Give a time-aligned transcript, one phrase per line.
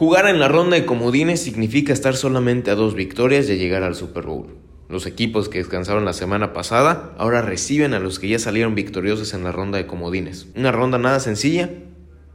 [0.00, 3.94] Jugar en la ronda de comodines significa estar solamente a dos victorias de llegar al
[3.94, 4.46] Super Bowl.
[4.88, 9.34] Los equipos que descansaron la semana pasada ahora reciben a los que ya salieron victoriosos
[9.34, 10.46] en la ronda de comodines.
[10.56, 11.68] Una ronda nada sencilla,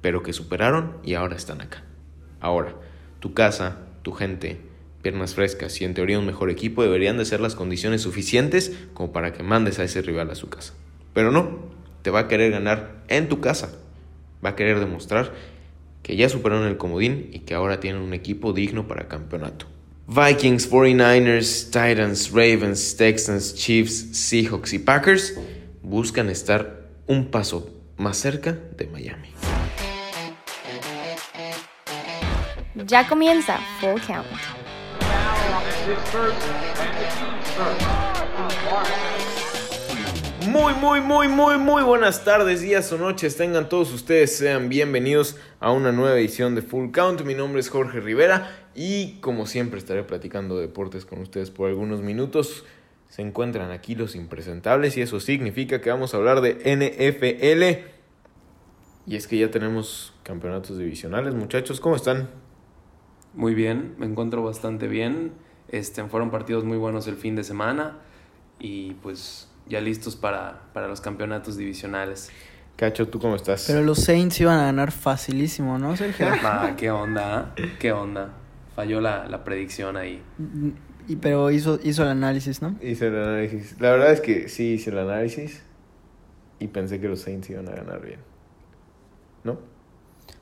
[0.02, 1.84] pero que superaron y ahora están acá.
[2.40, 2.76] Ahora,
[3.20, 4.60] tu casa, tu gente,
[5.02, 9.12] piernas frescas y en teoría un mejor equipo deberían de ser las condiciones suficientes como
[9.12, 10.76] para que mandes a ese rival a su casa.
[11.16, 11.62] Pero no,
[12.04, 13.72] te va a querer ganar en tu casa.
[14.46, 15.54] Va a querer demostrar
[16.05, 19.66] que ya superaron el comodín y que ahora tienen un equipo digno para campeonato.
[20.05, 25.33] Vikings, 49ers, Titans, Ravens, Texans, Chiefs, Seahawks y Packers
[25.81, 29.30] buscan estar un paso más cerca de Miami.
[32.85, 34.27] Ya comienza Full Count.
[40.55, 43.36] Muy, muy, muy, muy, muy buenas tardes, días o noches.
[43.36, 47.23] Tengan todos ustedes, sean bienvenidos a una nueva edición de Full Count.
[47.23, 52.00] Mi nombre es Jorge Rivera y como siempre estaré platicando deportes con ustedes por algunos
[52.00, 52.64] minutos.
[53.09, 57.92] Se encuentran aquí los impresentables y eso significa que vamos a hablar de NFL.
[59.08, 61.81] Y es que ya tenemos campeonatos divisionales, muchachos.
[61.81, 62.30] ¿Cómo están?
[63.34, 65.34] Muy bien, me encuentro bastante bien.
[65.67, 67.97] Este, fueron partidos muy buenos el fin de semana
[68.58, 72.30] y pues ya listos para, para los campeonatos divisionales.
[72.75, 73.66] Cacho, ¿tú cómo estás?
[73.67, 76.27] Pero los Saints iban a ganar facilísimo, ¿no, Sergio?
[76.44, 77.53] Ah, ¿Qué onda?
[77.80, 78.33] ¿Qué onda?
[78.75, 80.22] Falló la, la predicción ahí.
[81.07, 82.75] Y, pero hizo, hizo el análisis, ¿no?
[82.81, 83.80] Hice el análisis.
[83.80, 85.63] La verdad es que sí hice el análisis
[86.59, 88.19] y pensé que los Saints iban a ganar bien.
[89.44, 89.59] ¿No?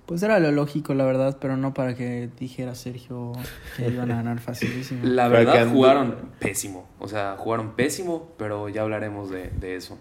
[0.06, 3.32] Pues era lo lógico, la verdad, pero no para que dijera Sergio
[3.78, 5.00] que iban a ganar facilísimo.
[5.06, 6.88] La verdad, jugaron pésimo.
[7.00, 9.98] O sea, jugaron pésimo, pero ya hablaremos de, de eso.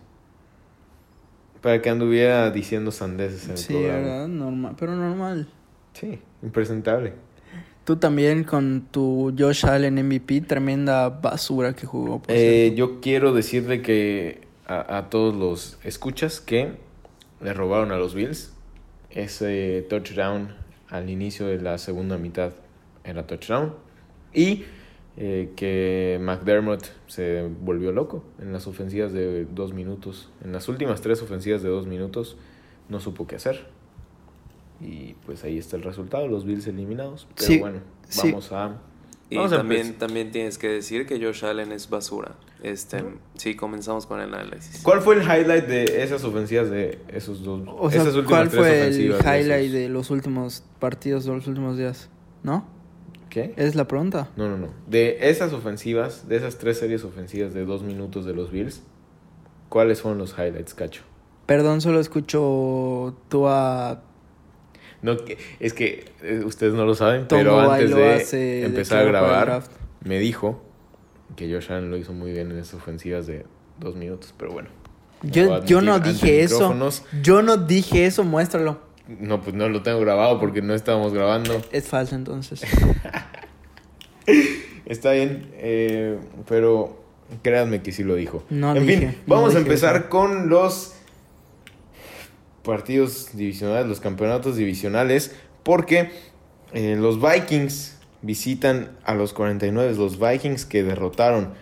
[1.61, 3.99] Para que anduviera diciendo sandeces en el Sí, programa.
[3.99, 4.29] ¿verdad?
[4.29, 5.49] Normal, pero normal.
[5.93, 7.13] Sí, impresentable.
[7.85, 12.21] Tú también con tu Josh Allen MVP, tremenda basura que jugó.
[12.23, 16.73] por Eh, yo quiero decirle que a, a todos los escuchas que
[17.41, 18.52] le robaron a los Bills
[19.15, 20.55] ese touchdown
[20.89, 22.53] al inicio de la segunda mitad
[23.05, 23.75] era touchdown
[24.33, 24.65] y
[25.17, 31.01] eh, que McDermott se volvió loco en las ofensivas de dos minutos en las últimas
[31.03, 32.37] tres ofensivas de dos minutos
[32.89, 33.67] no supo qué hacer
[34.81, 38.29] y pues ahí está el resultado los Bills eliminados pero Sí, bueno sí.
[38.31, 38.79] vamos a
[39.33, 42.33] Y Vamos también, también tienes que decir que Josh Allen es basura.
[42.63, 43.03] Este,
[43.39, 44.83] sí, comenzamos con el análisis.
[44.83, 47.63] ¿Cuál fue el highlight de esas ofensivas de esos dos?
[47.67, 49.73] o sea, esas ¿cuál tres fue el de highlight esos?
[49.73, 52.11] de los últimos partidos de los últimos días?
[52.43, 52.67] ¿No?
[53.31, 53.55] ¿Qué?
[53.57, 54.29] ¿Es la pregunta?
[54.37, 54.69] No, no, no.
[54.87, 58.83] De esas ofensivas, de esas tres series ofensivas de dos minutos de los Bills,
[59.71, 61.05] ¿cuáles fueron los highlights, Cacho?
[61.47, 64.03] Perdón, solo escucho tú a
[65.03, 65.17] No,
[65.59, 69.63] es que eh, ustedes no lo saben, Tomo pero antes de empezar a grabar,
[70.05, 70.63] me dijo
[71.37, 73.45] que Josh Allen lo hizo muy bien en esas ofensivas de
[73.79, 74.69] dos minutos, pero bueno.
[75.23, 76.75] Yo, yo no dije eso.
[77.23, 78.81] Yo no dije eso, muéstralo.
[79.09, 81.61] No, pues no lo tengo grabado porque no estábamos grabando.
[81.73, 82.63] Es falso entonces.
[84.87, 86.19] Está bien, eh,
[86.49, 87.03] pero
[87.43, 88.45] créanme que sí lo dijo.
[88.51, 90.09] No en dije, fin, no vamos a empezar eso.
[90.09, 90.95] con los
[92.63, 96.11] partidos divisionales, los campeonatos divisionales, porque
[96.73, 101.55] eh, los Vikings visitan a los 49, los Vikings que derrotaron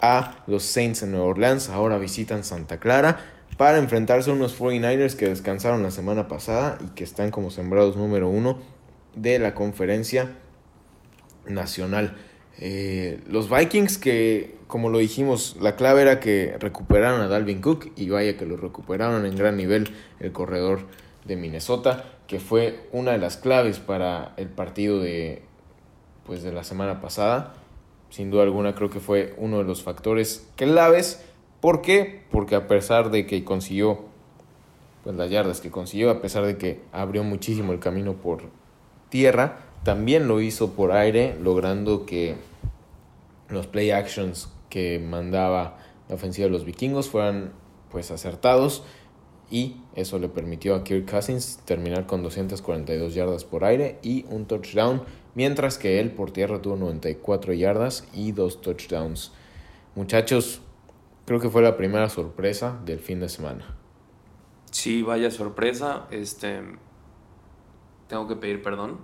[0.00, 3.20] a los Saints en Nueva Orleans, ahora visitan Santa Clara
[3.56, 7.96] para enfrentarse a unos 49ers que descansaron la semana pasada y que están como sembrados
[7.96, 8.58] número uno
[9.16, 10.36] de la conferencia
[11.46, 12.16] nacional.
[12.58, 17.90] Eh, los Vikings que, como lo dijimos, la clave era que recuperaron a Dalvin Cook
[17.96, 20.80] y vaya que lo recuperaron en gran nivel el corredor
[21.24, 25.40] de Minnesota, que fue una de las claves para el partido de,
[26.26, 27.54] pues, de la semana pasada.
[28.10, 31.24] Sin duda alguna creo que fue uno de los factores claves.
[31.62, 32.24] ¿Por qué?
[32.30, 34.04] Porque a pesar de que consiguió
[35.02, 38.42] pues, las yardas que consiguió, a pesar de que abrió muchísimo el camino por
[39.08, 42.36] tierra, también lo hizo por aire, logrando que
[43.48, 45.78] los play actions que mandaba
[46.08, 47.52] la ofensiva de los vikingos fueran
[47.90, 48.84] pues acertados
[49.50, 54.46] y eso le permitió a Kirk Cousins terminar con 242 yardas por aire y un
[54.46, 55.02] touchdown,
[55.34, 59.32] mientras que él por tierra tuvo 94 yardas y dos touchdowns.
[59.94, 60.60] Muchachos,
[61.24, 63.74] creo que fue la primera sorpresa del fin de semana.
[64.70, 66.06] Sí, vaya sorpresa.
[66.10, 66.60] Este.
[68.06, 68.98] Tengo que pedir perdón.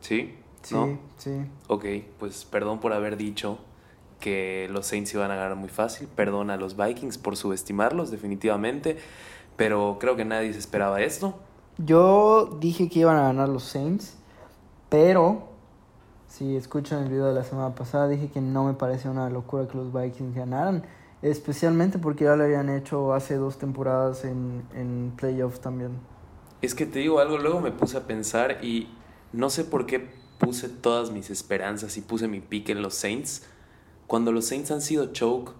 [0.00, 0.34] ¿Sí?
[0.70, 0.98] Sí, ¿No?
[1.18, 1.32] sí.
[1.66, 1.84] Ok,
[2.20, 3.58] pues perdón por haber dicho
[4.20, 6.06] que los Saints iban a ganar muy fácil.
[6.14, 8.98] Perdón a los Vikings por subestimarlos, definitivamente.
[9.56, 11.34] Pero creo que nadie se esperaba esto.
[11.78, 14.14] Yo dije que iban a ganar los Saints,
[14.88, 15.48] pero
[16.28, 19.66] si escuchan el video de la semana pasada, dije que no me parecía una locura
[19.66, 20.84] que los Vikings ganaran,
[21.22, 25.90] especialmente porque ya lo habían hecho hace dos temporadas en, en playoffs también.
[26.62, 28.88] Es que te digo algo, luego me puse a pensar y
[29.32, 33.42] no sé por qué puse todas mis esperanzas y puse mi pick en los Saints.
[34.08, 35.52] Cuando los Saints han sido choke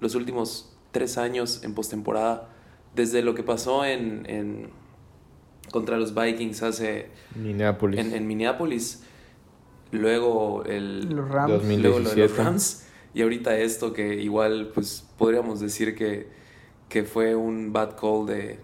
[0.00, 2.48] los últimos tres años en postemporada,
[2.94, 4.70] desde lo que pasó en, en
[5.70, 8.00] contra los Vikings hace Minneapolis.
[8.00, 9.02] en, en Minneapolis,
[9.90, 11.52] luego el Los Rams.
[11.52, 11.82] 2000.
[11.82, 12.42] luego lo de los 2017.
[12.42, 16.28] Rams y ahorita esto que igual pues podríamos decir que,
[16.88, 18.60] que fue un bad call de,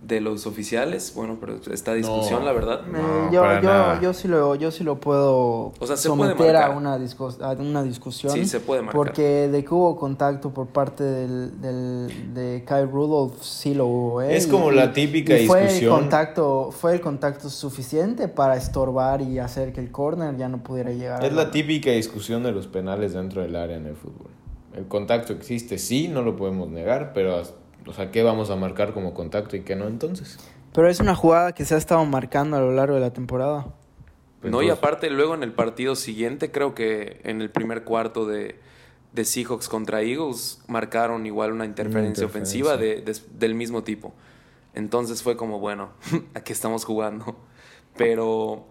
[0.00, 2.46] de los oficiales, bueno, pero está discusión No.
[2.46, 2.80] la verdad.
[2.86, 4.00] Eh, No, yo, para yo, nada.
[4.00, 7.40] yo, sí lo, yo sí lo puedo O sea, se puede someter a una, discus-
[7.42, 8.32] a una discusión.
[8.32, 8.96] Sí, se puede marcar.
[8.96, 14.22] Porque de que hubo contacto por parte del, del, de Kyle Rudolph, sí lo hubo.
[14.22, 14.36] ¿eh?
[14.36, 15.92] Es Y- como la y- típica y fue discusión.
[15.94, 20.62] El contacto, fue el contacto suficiente para estorbar y hacer que el corner ya no
[20.62, 21.24] pudiera llegar.
[21.24, 24.28] Es a la típica discusión de los penales dentro del área en el fútbol.
[24.76, 27.42] El contacto existe, sí, no lo podemos negar, pero,
[27.88, 30.38] o sea, ¿qué vamos a marcar como contacto y qué no entonces?
[30.72, 33.66] Pero es una jugada que se ha estado marcando a lo largo de la temporada.
[34.40, 38.26] Pues no, y aparte luego en el partido siguiente, creo que en el primer cuarto
[38.26, 38.60] de,
[39.12, 42.62] de Seahawks contra Eagles, marcaron igual una interferencia, interferencia.
[42.66, 44.12] ofensiva de, de- del mismo tipo.
[44.74, 45.90] Entonces fue como, bueno,
[46.34, 47.36] aquí estamos jugando.
[47.96, 48.64] Pero,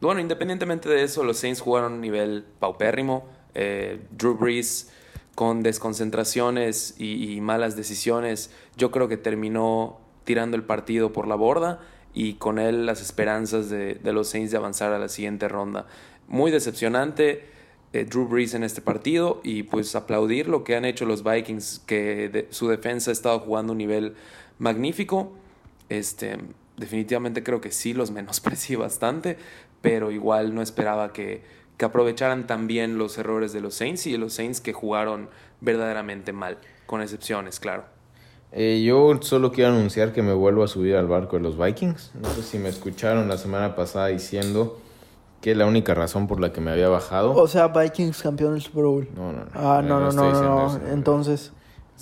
[0.00, 3.28] bueno, independientemente de eso, los Saints jugaron a un nivel paupérrimo.
[3.54, 4.90] Eh, Drew Brees
[5.36, 11.78] con desconcentraciones y, malas decisiones, yo creo que terminó tirando el partido por la borda
[12.14, 15.86] y con él las esperanzas de, los Saints de avanzar a la siguiente ronda.
[16.26, 17.44] Muy decepcionante
[17.92, 21.82] eh, Drew Brees en este partido y pues aplaudir lo que han hecho los Vikings,
[21.86, 24.14] que su defensa ha estado jugando un nivel
[24.58, 25.34] magnífico.
[25.90, 26.38] Este,
[26.78, 29.36] definitivamente creo que sí los menosprecié bastante,
[29.82, 31.42] pero igual no esperaba que,
[31.76, 35.28] que aprovecharan también los errores de los Saints y de los Saints que jugaron
[35.60, 37.84] verdaderamente mal, con excepciones, claro.
[38.52, 42.12] Eh, yo solo quiero anunciar que me vuelvo a subir al barco de los Vikings.
[42.22, 44.80] No sé si me escucharon la semana pasada diciendo
[45.42, 47.32] que la única razón por la que me había bajado.
[47.34, 49.08] O sea, Vikings campeón del Super Bowl.
[49.14, 49.50] No, no, no.
[49.52, 50.80] Ah, no, no, no, no, eso.
[50.88, 51.52] Entonces,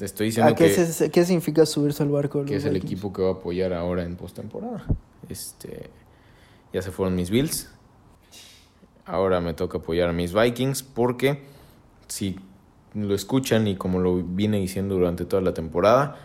[0.00, 2.68] Estoy diciendo ¿a qué, que, se- qué significa subirse al barco de que los es
[2.68, 4.84] el equipo que va a apoyar ahora en postemporada.
[5.28, 5.88] Este,
[6.72, 7.70] ya se fueron mis Bills.
[9.06, 11.42] Ahora me toca apoyar a mis Vikings porque
[12.08, 12.38] si
[12.94, 16.16] lo escuchan y como lo vine diciendo durante toda la temporada,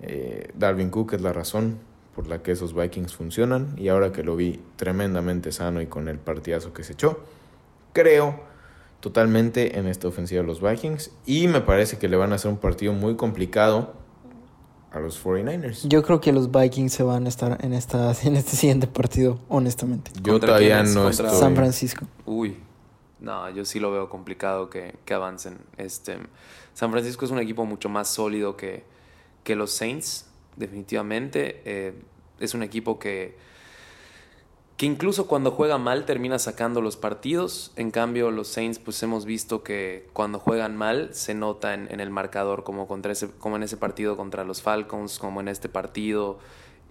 [0.00, 1.78] eh, Darwin Cook es la razón
[2.14, 6.08] por la que esos Vikings funcionan y ahora que lo vi tremendamente sano y con
[6.08, 7.20] el partidazo que se echó,
[7.92, 8.40] creo
[9.00, 12.50] totalmente en esta ofensiva de los Vikings y me parece que le van a hacer
[12.50, 13.94] un partido muy complicado
[14.98, 15.86] a los 49ers.
[15.88, 19.38] Yo creo que los Vikings se van a estar en, esta, en este siguiente partido,
[19.48, 20.10] honestamente.
[20.22, 21.40] Yo ¿Contra todavía no ¿Contra- estoy.
[21.40, 22.06] San Francisco.
[22.26, 22.56] Uy,
[23.20, 25.58] no, yo sí lo veo complicado que, que avancen.
[25.76, 26.18] Este,
[26.74, 28.84] San Francisco es un equipo mucho más sólido que,
[29.44, 31.62] que los Saints, definitivamente.
[31.64, 31.94] Eh,
[32.40, 33.36] es un equipo que,
[34.78, 37.72] que incluso cuando juega mal termina sacando los partidos.
[37.74, 42.10] En cambio, los Saints, pues hemos visto que cuando juegan mal se nota en, el
[42.10, 46.38] marcador, como, contra ese, como en ese partido contra los Falcons, como en este partido.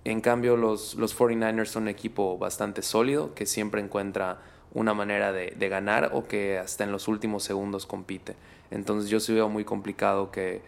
[0.04, 4.42] En cambio, los, los 49ers son un equipo bastante sólido, que siempre encuentra
[4.74, 8.36] una manera de, ganar o que hasta en los últimos segundos compite.
[8.70, 10.62] Entonces yo sí veo muy complicado que,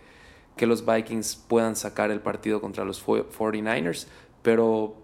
[0.55, 4.07] que los Vikings puedan sacar el partido contra los fo- 49ers,
[4.41, 4.95] pero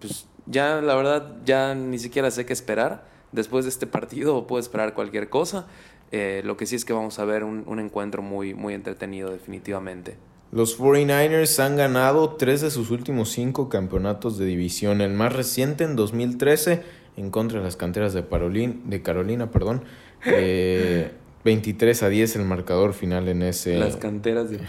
[0.00, 3.08] pues ya la verdad ya ni siquiera sé qué esperar.
[3.32, 5.66] Después de este partido puedo esperar cualquier cosa.
[6.12, 9.30] Eh, lo que sí es que vamos a ver un, un encuentro muy, muy entretenido
[9.30, 10.16] definitivamente.
[10.52, 15.00] Los 49ers han ganado tres de sus últimos cinco campeonatos de división.
[15.00, 16.82] El más reciente en 2013
[17.16, 19.52] en contra de las canteras de, Parolín, de Carolina.
[19.52, 19.84] Perdón.
[20.26, 21.12] Eh,
[21.44, 23.78] 23 a 10 el marcador final en ese.
[23.78, 24.58] Las canteras de.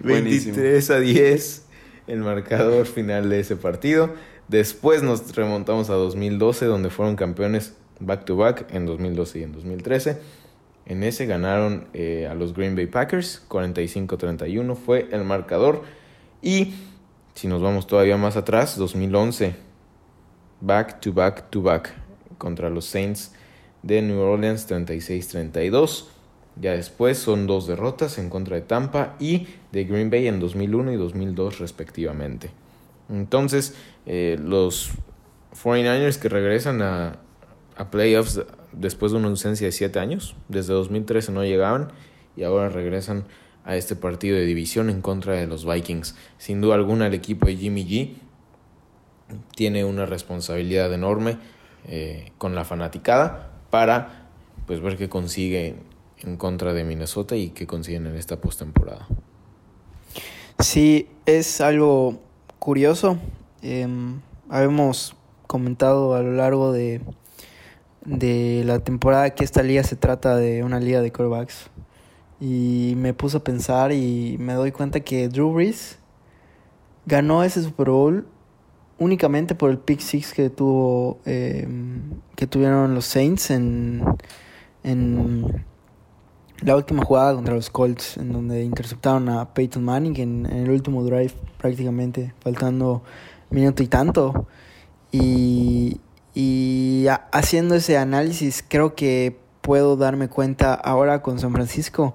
[0.00, 0.54] Buenísimo.
[0.54, 1.67] 23 a 10
[2.08, 4.10] el marcador final de ese partido.
[4.48, 9.52] Después nos remontamos a 2012, donde fueron campeones back to back en 2012 y en
[9.52, 10.18] 2013.
[10.86, 15.82] En ese ganaron eh, a los Green Bay Packers, 45-31 fue el marcador.
[16.40, 16.74] Y
[17.34, 19.54] si nos vamos todavía más atrás, 2011,
[20.60, 21.92] back to back to back
[22.38, 23.32] contra los Saints
[23.82, 26.06] de New Orleans, 36-32.
[26.60, 30.92] Ya después son dos derrotas en contra de Tampa y de Green Bay en 2001
[30.92, 32.50] y 2002 respectivamente.
[33.08, 33.74] Entonces,
[34.06, 34.90] eh, los
[35.62, 37.18] 49ers que regresan a,
[37.76, 41.92] a playoffs después de una ausencia de 7 años, desde 2013 no llegaban
[42.36, 43.24] y ahora regresan
[43.64, 46.16] a este partido de división en contra de los Vikings.
[46.38, 48.14] Sin duda alguna el equipo de Jimmy G
[49.54, 51.38] tiene una responsabilidad enorme
[51.86, 54.30] eh, con la fanaticada para
[54.66, 55.76] pues ver qué consigue
[56.22, 59.06] en contra de Minnesota y qué consiguen en esta postemporada.
[60.58, 62.18] Sí, es algo
[62.58, 63.18] curioso.
[63.62, 65.14] Em, habemos
[65.46, 67.00] comentado a lo largo de,
[68.04, 71.70] de la temporada que esta liga se trata de una liga de quarterbacks.
[72.40, 75.98] Y me puse a pensar y me doy cuenta que Drew Brees
[77.06, 78.26] ganó ese Super Bowl
[78.98, 84.04] únicamente por el pick six que tuvo em, que tuvieron los Saints en,
[84.82, 85.64] en
[86.60, 91.04] la última jugada contra los Colts en donde interceptaron a Peyton Manning en, el último
[91.04, 93.02] drive prácticamente faltando
[93.50, 94.46] minuto y tanto
[95.12, 96.00] y,
[96.34, 102.14] y haciendo ese análisis creo que puedo darme cuenta ahora con San Francisco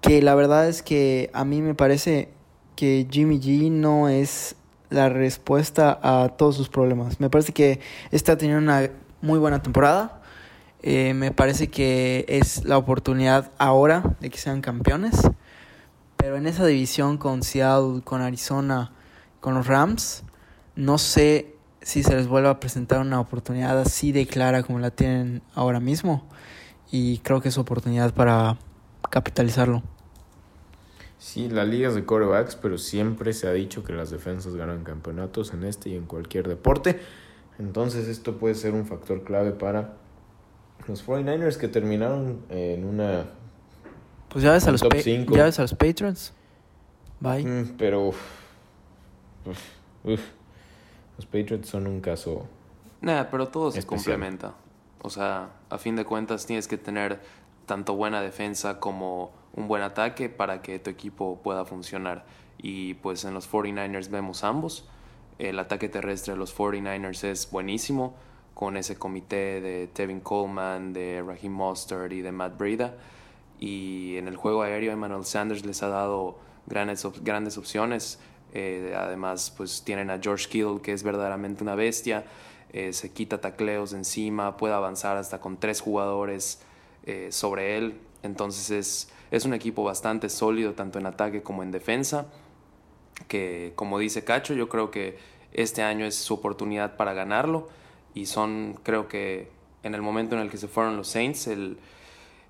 [0.00, 2.30] que la verdad es que a mí me parece
[2.76, 4.54] que Jimmy G no es
[4.90, 7.18] la respuesta a todos sus problemas.
[7.20, 7.80] Me parece que
[8.12, 8.90] está teniendo una
[9.20, 10.22] muy buena temporada.
[10.88, 15.20] Eh, me parece que es la oportunidad ahora de que sean campeones.
[16.16, 18.92] Pero en esa división con Seattle, con Arizona,
[19.40, 20.22] con los Rams,
[20.76, 24.92] no sé si se les vuelva a presentar una oportunidad así de clara como la
[24.92, 26.24] tienen ahora mismo.
[26.92, 28.56] Y creo que es oportunidad para
[29.10, 29.82] capitalizarlo.
[31.18, 34.84] Sí, la liga es de corebacks, pero siempre se ha dicho que las defensas ganan
[34.84, 37.00] campeonatos en este y en cualquier deporte.
[37.58, 40.05] Entonces esto puede ser un factor clave para
[40.86, 43.26] los 49ers que terminaron en una...
[44.28, 46.32] Pues ya ves, a los, ya ves a los Patriots.
[47.20, 47.44] Bye.
[47.44, 48.12] Mm, pero...
[51.16, 52.46] los Patriots son un caso...
[53.00, 54.54] Nada, pero todo se complementa.
[55.02, 57.20] O sea, a fin de cuentas tienes que tener
[57.66, 62.24] tanto buena defensa como un buen ataque para que tu equipo pueda funcionar.
[62.58, 64.88] Y pues en los 49ers vemos ambos.
[65.38, 68.14] El ataque terrestre de los 49ers es buenísimo,
[68.56, 72.94] con ese comité de Tevin Coleman, de Raheem Mostert y de Matt Breda.
[73.60, 78.18] Y en el juego aéreo, Emmanuel Sanders les ha dado grandes, grandes opciones.
[78.54, 82.24] Eh, además, pues tienen a George Kittle, que es verdaderamente una bestia.
[82.72, 86.62] Eh, se quita tacleos encima, puede avanzar hasta con tres jugadores
[87.04, 88.00] eh, sobre él.
[88.22, 92.28] Entonces es, es un equipo bastante sólido tanto en ataque como en defensa,
[93.28, 95.18] que como dice Cacho, yo creo que
[95.52, 97.68] este año es su oportunidad para ganarlo
[98.16, 99.48] y son, creo que
[99.84, 101.78] en el momento en el que se fueron los Saints, el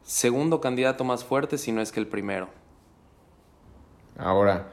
[0.02, 2.49] segundo candidato más fuerte, si no es que el primero.
[4.16, 4.73] Ahora,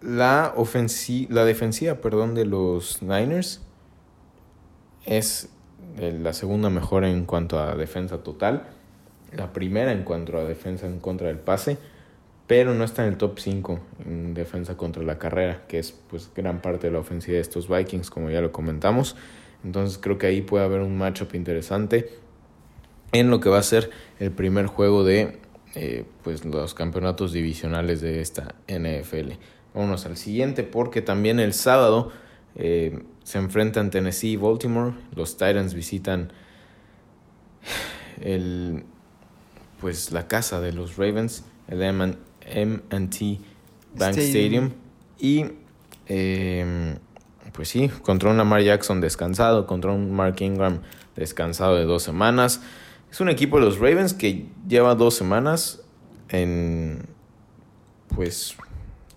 [0.00, 0.54] la,
[1.28, 3.62] la defensiva perdón, de los Niners
[5.04, 5.48] es
[5.96, 8.68] la segunda mejor en cuanto a defensa total
[9.32, 11.78] la primera en cuanto a defensa en contra del pase,
[12.46, 16.30] pero no está en el top 5 en defensa contra la carrera, que es pues
[16.34, 19.16] gran parte de la ofensiva de estos Vikings, como ya lo comentamos.
[19.64, 22.10] Entonces creo que ahí puede haber un matchup interesante
[23.12, 25.38] en lo que va a ser el primer juego de
[25.74, 29.32] eh, pues los campeonatos divisionales de esta NFL.
[29.74, 32.12] Vámonos al siguiente porque también el sábado
[32.56, 34.94] eh, se enfrentan Tennessee y Baltimore.
[35.14, 36.32] Los Titans visitan
[38.20, 38.84] el
[39.80, 43.38] pues la casa de los Ravens, el M&T
[43.94, 44.70] Bank Stadium.
[45.18, 45.44] Y
[46.06, 46.96] em,
[47.58, 50.82] pues sí, contra un Lamar Jackson descansado, contra un Mark Ingram
[51.16, 52.62] descansado de dos semanas.
[53.10, 55.82] Es un equipo de los Ravens que lleva dos semanas
[56.28, 57.08] en
[58.14, 58.54] pues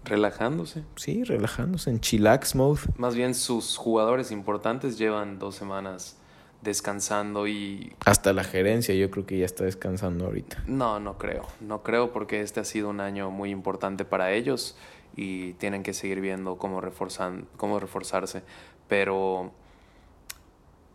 [0.03, 0.83] relajándose.
[0.95, 2.79] Sí, relajándose en chillax mode.
[2.97, 6.17] Más bien sus jugadores importantes llevan dos semanas
[6.63, 7.93] descansando y...
[8.05, 10.63] Hasta la gerencia yo creo que ya está descansando ahorita.
[10.65, 11.45] No, no creo.
[11.59, 14.75] No creo porque este ha sido un año muy importante para ellos
[15.15, 18.43] y tienen que seguir viendo cómo, reforzan, cómo reforzarse.
[18.87, 19.51] Pero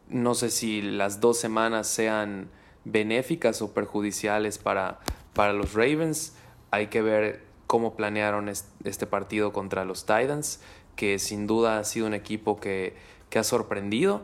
[0.08, 2.48] no sé si las dos semanas sean
[2.84, 5.00] benéficas o perjudiciales para,
[5.34, 6.34] para los Ravens.
[6.70, 10.60] Hay que ver cómo planearon este partido contra los Titans,
[10.94, 12.94] que sin duda ha sido un equipo que,
[13.28, 14.22] que ha sorprendido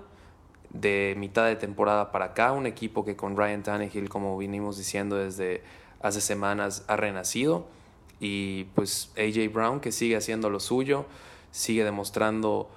[0.71, 5.17] de mitad de temporada para acá, un equipo que con Ryan Tannehill, como vinimos diciendo
[5.17, 5.63] desde
[6.01, 7.67] hace semanas, ha renacido.
[8.25, 11.07] Y pues AJ Brown que sigue haciendo lo suyo,
[11.51, 12.71] sigue demostrando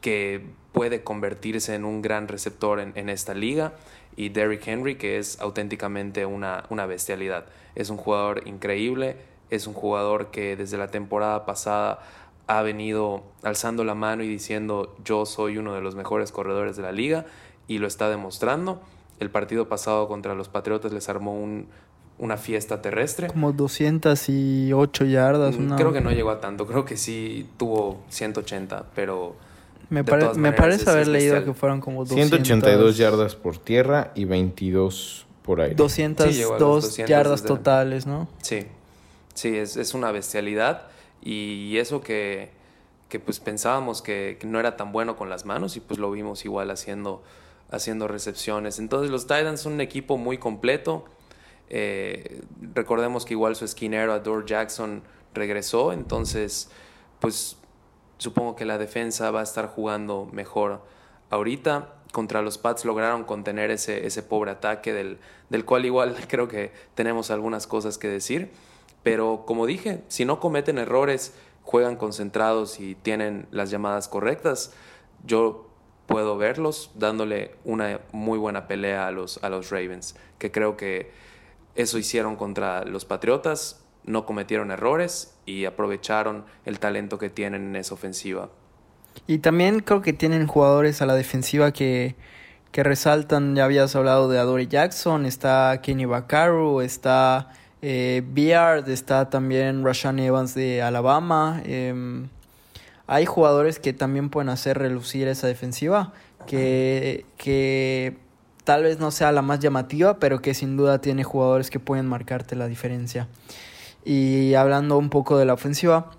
[0.00, 3.74] que puede convertirse en un gran receptor en, esta liga.
[4.16, 7.44] Y Derrick Henry que es auténticamente una, una bestialidad.
[7.74, 9.18] Es un jugador increíble,
[9.50, 12.00] es un jugador que desde la temporada pasada
[12.46, 16.82] ha venido alzando la mano y diciendo yo soy uno de los mejores corredores de
[16.82, 17.26] la liga
[17.68, 18.80] y lo está demostrando.
[19.18, 21.68] El partido pasado contra los Patriotas les armó un,
[22.20, 23.26] una fiesta terrestre.
[23.26, 25.56] Como 208 yardas.
[25.58, 29.34] Mm, una- Creo que no llegó a tanto, creo que sí tuvo 180, pero
[29.88, 33.56] Me, pare- todas me maneras parece haber leído que fueron como 200, 182 yardas por
[33.58, 35.74] tierra y 22 por aire.
[35.74, 38.28] 202 Sí, llegó a los 200 yardas desde- totales, ¿no?
[38.42, 38.66] Sí,
[39.34, 40.82] sí, es, es una bestialidad
[41.22, 42.50] y eso que,
[43.08, 46.10] que pues pensábamos que, que no era tan bueno con las manos y pues lo
[46.10, 47.22] vimos igual haciendo,
[47.70, 48.78] haciendo recepciones.
[48.78, 51.04] Entonces los Titans son un equipo muy completo.
[51.70, 52.42] Eh,
[52.74, 56.68] recordemos que igual su esquinero Adore Jackson regresó, entonces
[57.20, 57.56] pues
[58.18, 60.82] supongo que la defensa va a estar jugando mejor
[61.30, 61.94] ahorita.
[62.12, 66.72] Contra los Pats lograron contener ese, ese pobre ataque del, del cual igual creo que
[66.94, 68.50] tenemos algunas cosas que decir.
[69.02, 74.72] Pero como dije, si no cometen errores, juegan concentrados y tienen las llamadas correctas,
[75.24, 75.70] yo
[76.06, 81.12] puedo verlos dándole una muy buena pelea a los, a los Ravens, que creo que
[81.74, 87.76] eso hicieron contra los Patriotas, no cometieron errores y aprovecharon el talento que tienen en
[87.76, 88.50] esa ofensiva.
[89.26, 92.14] Y también creo que tienen jugadores a la defensiva que,
[92.72, 93.54] que resaltan.
[93.54, 100.18] Ya habías hablado de Adore Jackson, está Kenny Vaccaro, está eh, Beard, está también Rashan
[100.18, 101.62] Evans de Alabama.
[101.64, 102.28] em,
[103.06, 106.12] hay jugadores que también pueden hacer relucir esa defensiva,
[106.46, 108.16] que, que
[108.64, 112.06] tal vez no sea la más llamativa, pero que sin duda tiene jugadores que pueden
[112.06, 113.28] marcarte la diferencia.
[114.04, 116.10] Y hablando un poco de la ofensiva,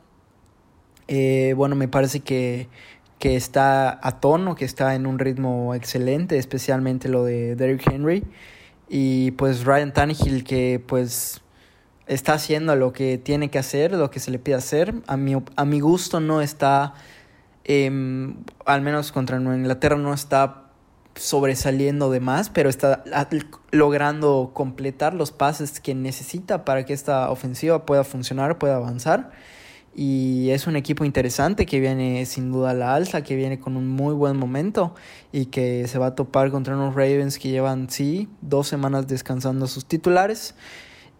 [1.07, 2.69] eh, bueno, me parece que,
[3.19, 8.23] que está a tono, que está en un ritmo excelente, especialmente lo de Derrick Henry.
[8.89, 11.41] Y pues Ryan Tannehill que pues
[12.07, 14.95] está haciendo lo que tiene que hacer, lo que se le pide hacer.
[15.07, 16.93] A mi, a mi gusto no está,
[17.63, 20.70] em, al menos contra Nueva Inglaterra, no está
[21.15, 23.03] sobresaliendo de más, pero está
[23.71, 29.31] logrando completar los pases que necesita para que esta ofensiva pueda funcionar, pueda avanzar.
[29.93, 33.75] Y es un equipo interesante que viene sin duda a la alza, que viene con
[33.75, 34.95] un muy buen momento
[35.33, 39.65] y que se va a topar contra unos Ravens que llevan, sí, dos semanas descansando
[39.65, 40.55] a sus titulares.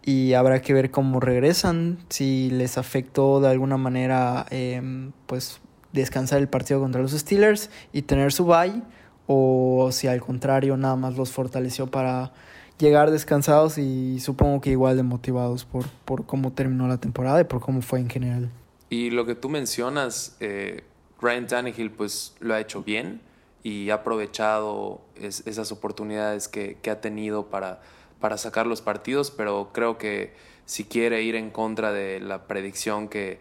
[0.04, 5.60] Y habrá que ver cómo regresan, si les afectó de alguna manera, em, pues,
[5.92, 8.82] descansar el partido contra los Steelers y tener su bye,
[9.34, 12.32] o si al contrario nada más los fortaleció para
[12.78, 17.44] llegar descansados y supongo que igual de motivados por, por cómo terminó la temporada y
[17.44, 18.50] por cómo fue en general.
[18.90, 20.84] Y lo que tú mencionas, eh,
[21.20, 23.20] Ryan Tannehill pues lo ha hecho bien
[23.62, 27.80] y ha aprovechado es- esas oportunidades que, que ha tenido para,
[28.20, 30.34] para sacar los partidos, pero creo que
[30.66, 33.38] si quiere ir en contra de la predicción que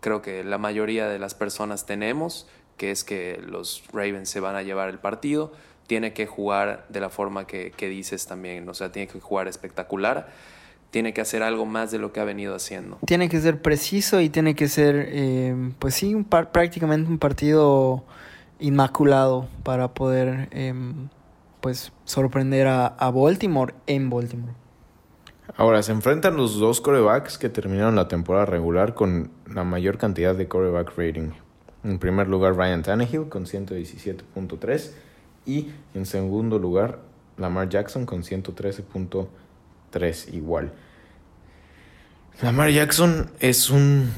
[0.00, 2.46] creo que la mayoría de las personas tenemos,
[2.80, 5.52] que es que los Ravens se van a llevar el partido,
[5.86, 9.48] tiene que jugar de la forma que, que dices también, o sea, tiene que jugar
[9.48, 10.30] espectacular,
[10.90, 12.96] tiene que hacer algo más de lo que ha venido haciendo.
[13.04, 17.18] Tiene que ser preciso y tiene que ser, eh, pues sí, un par- prácticamente un
[17.18, 18.02] partido
[18.60, 21.08] inmaculado para poder, em,
[21.60, 24.54] pues, sorprender a, a Baltimore en Baltimore.
[25.54, 30.34] Ahora, se enfrentan los dos corebacks que terminaron la temporada regular con la mayor cantidad
[30.34, 31.32] de coreback rating.
[31.82, 34.92] En primer lugar, Ryan Tannehill con 117.3
[35.46, 37.00] y en segundo lugar,
[37.38, 40.72] Lamar Jackson con 113.3 igual.
[42.42, 44.10] Lamar Jackson es un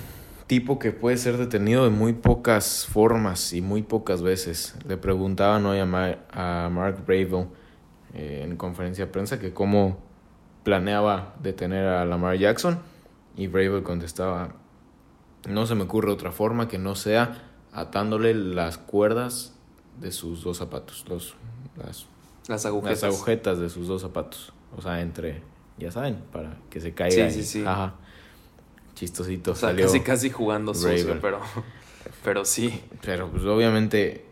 [0.47, 4.75] tipo que puede ser detenido de muy pocas formas y muy pocas veces.
[4.87, 7.47] Le preguntaban hoy a, a Mark Bravel
[8.15, 9.99] eh, en conferencia de prensa que cómo
[10.65, 12.79] planeaba detener a Lamar Jackson
[13.37, 14.55] y Bravel contestaba,
[15.49, 19.55] no se me ocurre otra forma que no sea atándole las cuerdas
[20.01, 21.35] de sus dos zapatos, los,
[21.77, 22.07] las,
[22.49, 23.03] Las agujetas.
[23.03, 25.43] las agujetas de sus dos zapatos, o sea, entre,
[25.79, 27.31] ya saben, para que se caiga.
[27.31, 27.65] Sí, y- sí, sí.
[27.67, 27.95] Ajá.
[28.95, 29.87] Chistosito O sea, salió.
[29.87, 31.41] casi casi jugando sucio, pero,
[32.23, 32.83] pero sí.
[33.03, 34.27] Pero pues obviamente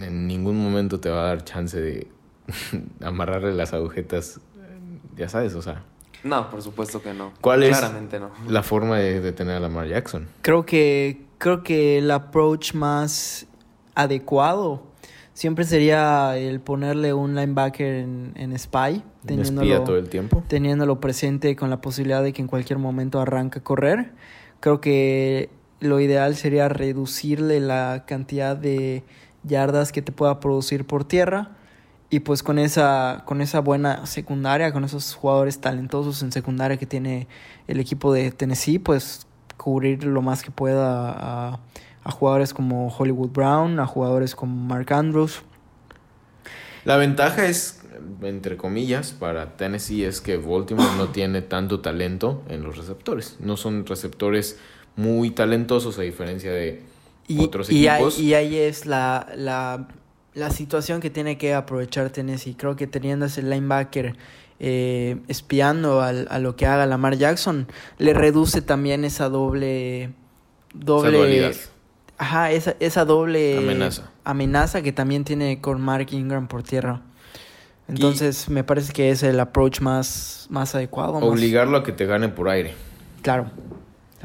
[0.00, 2.06] en ningún momento te va a dar chance de
[3.02, 4.40] amarrarle las agujetas,
[5.16, 5.82] ya sabes, o sea,
[6.22, 7.32] No, por supuesto que no.
[7.40, 8.30] ¿Cuál es Claramente no.
[8.48, 10.28] la forma de detener a Lamar Jackson.
[10.42, 13.46] Creo que, creo que el approach más
[13.94, 14.82] adecuado
[15.32, 20.42] siempre sería el ponerle un linebacker en, en spy, teniéndolo, todo el tiempo.
[20.48, 24.12] teniéndolo presente con la posibilidad de que en cualquier momento arranque a correr.
[24.60, 29.04] Creo que lo ideal sería reducirle la cantidad de
[29.42, 31.50] yardas que te pueda producir por tierra.
[32.08, 36.86] Y pues con esa, con esa buena secundaria, con esos jugadores talentosos en secundaria que
[36.86, 37.26] tiene
[37.66, 41.60] el equipo de Tennessee, pues cubrir lo más que pueda a,
[42.04, 45.42] a jugadores como Hollywood Brown, a jugadores como Mark Andrews.
[46.84, 47.80] La ventaja es
[48.22, 53.36] entre comillas, para Tennessee es que Baltimore no tiene tanto talento en los receptores.
[53.40, 54.58] No son receptores
[54.96, 56.82] muy talentosos a diferencia de
[57.38, 58.18] otros y equipos.
[58.18, 59.88] Ahí, y ahí es la, la,
[60.34, 62.54] la, situación que tiene que aprovechar Tennessee.
[62.54, 64.16] Creo que teniendo ese linebacker
[64.60, 67.66] eh, espiando al, a lo que haga Lamar Jackson,
[67.98, 70.12] le reduce también esa doble...
[70.74, 71.52] doble
[72.18, 74.10] Ajá, esa, esa doble amenaza.
[74.24, 77.02] amenaza que también tiene con Mark Ingram por tierra.
[77.88, 81.12] Entonces me parece que es el approach más, más adecuado.
[81.14, 82.74] Obligarlo a que te gane por aire.
[83.22, 83.50] Claro.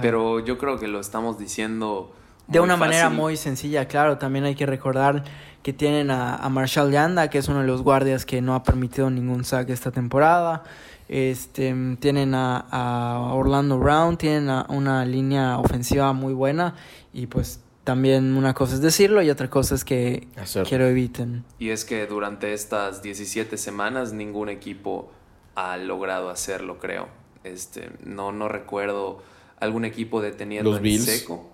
[0.01, 2.11] Pero yo creo que lo estamos diciendo.
[2.47, 4.17] De una manera muy sencilla, claro.
[4.17, 5.23] También hay que recordar
[5.63, 8.63] que tienen a, a, Marshall Yanda, que es uno de los guardias que no ha
[8.63, 10.63] permitido ningún sack esta temporada.
[11.07, 16.75] Este, tienen a, a Orlando Brown, tienen una línea ofensiva muy buena
[17.13, 20.27] y pues también una cosa es decirlo y otra cosa es que
[20.67, 21.43] quiero eviten.
[21.59, 25.11] Y es que durante estas 17 semanas ningún equipo
[25.55, 27.09] ha logrado hacerlo, creo.
[27.43, 29.23] Este, no, no recuerdo
[29.59, 31.49] algún equipo deteniendo en seco.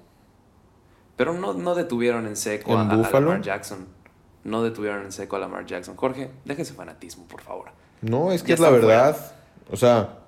[1.15, 3.87] Pero no, no detuvieron en seco a, Lamar Jackson.
[4.47, 5.95] No detuvieron en seco a Lamar Jackson.
[5.97, 7.67] Jorge, déjese fanatismo, por favor.
[8.01, 9.33] No, es que es la verdad.
[9.69, 10.19] O sea,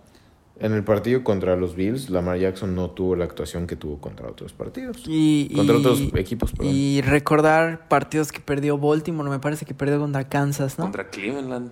[0.59, 4.27] en el partido contra los Bills, Lamar Jackson no tuvo la actuación que tuvo contra
[4.27, 5.03] otros partidos.
[5.07, 6.73] Y, contra otros equipos, perdón.
[6.75, 10.85] Y recordar partidos que perdió Baltimore, me parece que perdió contra Kansas, ¿no?
[10.85, 11.71] Contra Cleveland.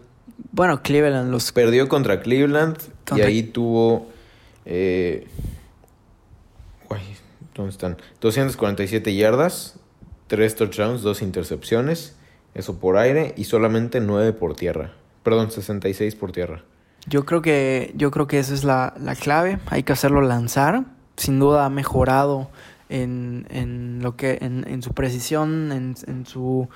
[0.51, 1.51] Bueno, Cleveland los...
[1.51, 2.77] Perdió contra Cleveland
[3.15, 4.07] y ahí tuvo...
[4.65, 5.27] Eh...
[7.53, 7.97] ¿Dónde están?
[8.21, 9.79] 247 yardas,
[10.27, 12.15] 3 touchdowns, 2 intercepciones,
[12.57, 14.91] eso por aire y solamente 9 por tierra.
[15.23, 16.63] Perdón, 66 por tierra.
[17.07, 19.59] Yo creo que, yo creo que esa es la, clave.
[19.67, 20.85] Hay que hacerlo lanzar.
[21.15, 22.49] Sin duda ha mejorado
[22.89, 26.67] en, en lo que, en, su precisión, en, su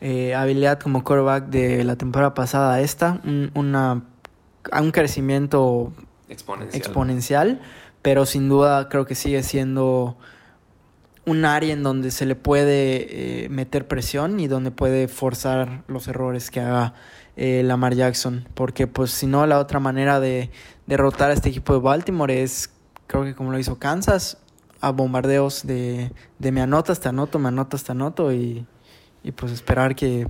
[0.00, 3.20] eh, habilidad como quarterback de la temporada pasada a esta.
[3.24, 4.02] Un, una,
[4.78, 5.92] un crecimiento
[6.28, 6.76] exponencial.
[6.76, 7.60] exponencial.
[8.02, 10.16] Pero sin duda creo que sigue siendo
[11.30, 16.08] un área en donde se le puede eh, meter presión y donde puede forzar los
[16.08, 16.94] errores que haga
[17.36, 18.48] eh, Lamar Jackson.
[18.54, 20.50] Porque pues si no, la otra manera de
[20.86, 22.70] derrotar a este equipo de Baltimore es,
[23.06, 24.38] creo que como lo hizo Kansas,
[24.80, 28.66] a bombardeos de, de me anotas, te anoto, me anotas, te anoto y,
[29.22, 30.26] y pues esperar que,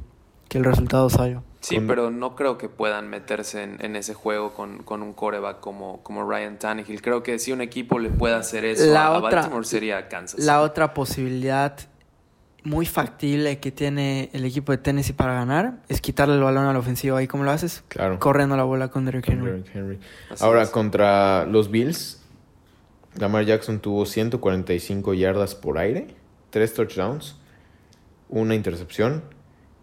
[0.48, 1.42] que el resultado salga.
[1.60, 6.02] Sí, pero no creo que puedan meterse en, ese juego con, con, un coreback como,
[6.02, 7.02] como Ryan Tannehill.
[7.02, 10.40] Creo que si un equipo le puede hacer eso a, Baltimore sería Kansas.
[10.40, 11.76] La otra posibilidad
[12.64, 16.72] muy factible que tiene el equipo de Tennessee para ganar es quitarle el balón a
[16.72, 17.22] la ofensiva.
[17.22, 17.84] ¿Y cómo lo haces?
[17.88, 18.18] Claro.
[18.18, 19.98] Corriendo la bola con Derrick Henry.
[20.40, 22.22] Ahora, contra los Bills,
[23.18, 26.08] Lamar Jackson tuvo 145 yardas por aire,
[26.50, 27.36] 3 touchdowns,
[28.30, 29.22] una intercepción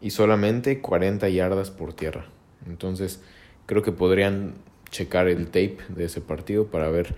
[0.02, 2.26] y solamente 40 yardas por tierra.
[2.68, 3.22] Entonces,
[3.66, 4.56] creo que podrían
[4.90, 7.16] checar el tape de ese partido para ver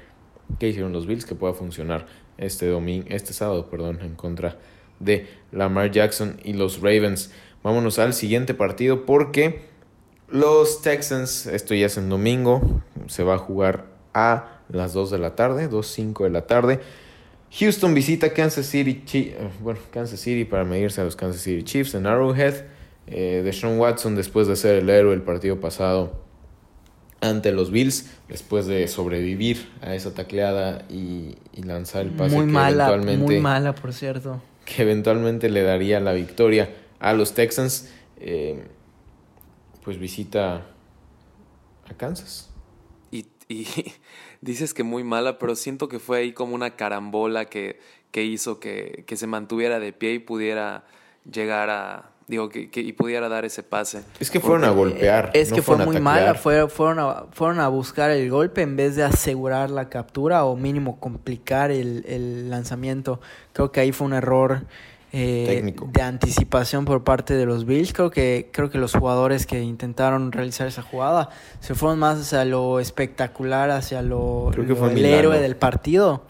[0.57, 4.57] qué hicieron los Bills que pueda funcionar este domingo, este sábado, perdón, en contra
[4.99, 7.31] de Lamar Jackson y los Ravens.
[7.63, 9.61] Vámonos al siguiente partido porque
[10.29, 15.17] los Texans, esto ya es en domingo, se va a jugar a las 2 de
[15.17, 16.79] la tarde, 2.05 de la tarde.
[17.51, 21.95] Houston visita Kansas City, eh, bueno, Kansas City para medirse a los Kansas City Chiefs
[21.95, 22.65] en Arrowhead.
[23.11, 26.21] Eh, de Sean Watson, después de ser el héroe el partido pasado
[27.21, 32.87] ante los Bills, después de sobrevivir a esa tacleada y, lanzar el pase muy mala,
[32.87, 38.63] eventualmente, muy mala, por cierto, que eventualmente le daría la victoria a los Texans, eh,
[39.83, 40.67] pues visita
[41.89, 42.51] a Kansas.
[43.11, 43.65] Y, y
[44.41, 47.79] dices que muy mala, pero siento que fue ahí como una carambola que,
[48.11, 50.83] que hizo que, que se mantuviera de pie y pudiera
[51.29, 54.03] llegar a, digo, que, y pudiera dar ese pase.
[54.19, 55.31] Es que fueron a golpear.
[55.33, 59.03] Es que fue muy mala, fueron, a, fueron a buscar el golpe en vez de
[59.03, 63.19] asegurar la captura o mínimo complicar el, el lanzamiento.
[63.51, 64.67] Creo que ahí fue un error
[65.11, 67.93] eh, de anticipación por parte de los Bills.
[67.93, 72.45] Creo que, creo que los jugadores que intentaron realizar esa jugada se fueron más hacia
[72.45, 76.23] lo espectacular, hacia lo, el héroe del partido,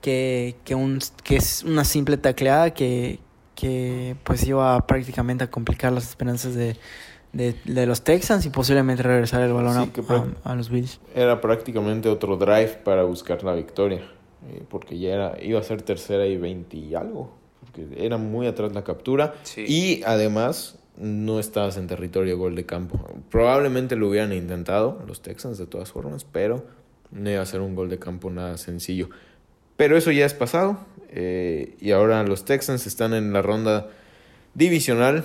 [0.00, 3.18] que, que, un, que es una simple tacleada que,
[3.56, 6.76] que pues iba prácticamente a complicar las esperanzas de,
[7.32, 9.90] de, los Texans y posiblemente regresar el balón
[10.44, 11.00] a, los Bills.
[11.14, 14.02] Era prácticamente otro drive para buscar la victoria,
[14.48, 17.41] eh, porque ya era, iba a ser tercera y 20 y algo
[17.72, 19.34] que era muy atrás la captura.
[19.56, 22.98] Y además no estabas en territorio gol de campo.
[23.30, 26.64] Probablemente lo hubieran intentado los Texans de todas formas, pero
[27.10, 29.08] no iba a ser un gol de campo nada sencillo.
[29.76, 30.78] Pero eso ya es pasado.
[31.10, 33.90] Eh, y ahora los Texans están en la ronda
[34.54, 35.24] divisional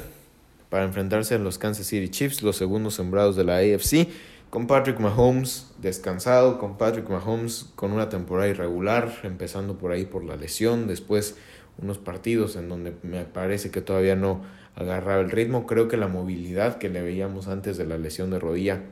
[0.69, 4.07] para enfrentarse a los Kansas City Chiefs, los segundos sembrados de la AFC,
[4.49, 10.23] con Patrick Mahomes descansado, con Patrick Mahomes con una temporada irregular, empezando por ahí por
[10.23, 11.35] la lesión, después
[11.81, 14.41] unos partidos en donde me parece que todavía no
[14.75, 15.65] agarraba el ritmo.
[15.65, 18.83] Creo que la movilidad que le veíamos antes de la lesión de rodilla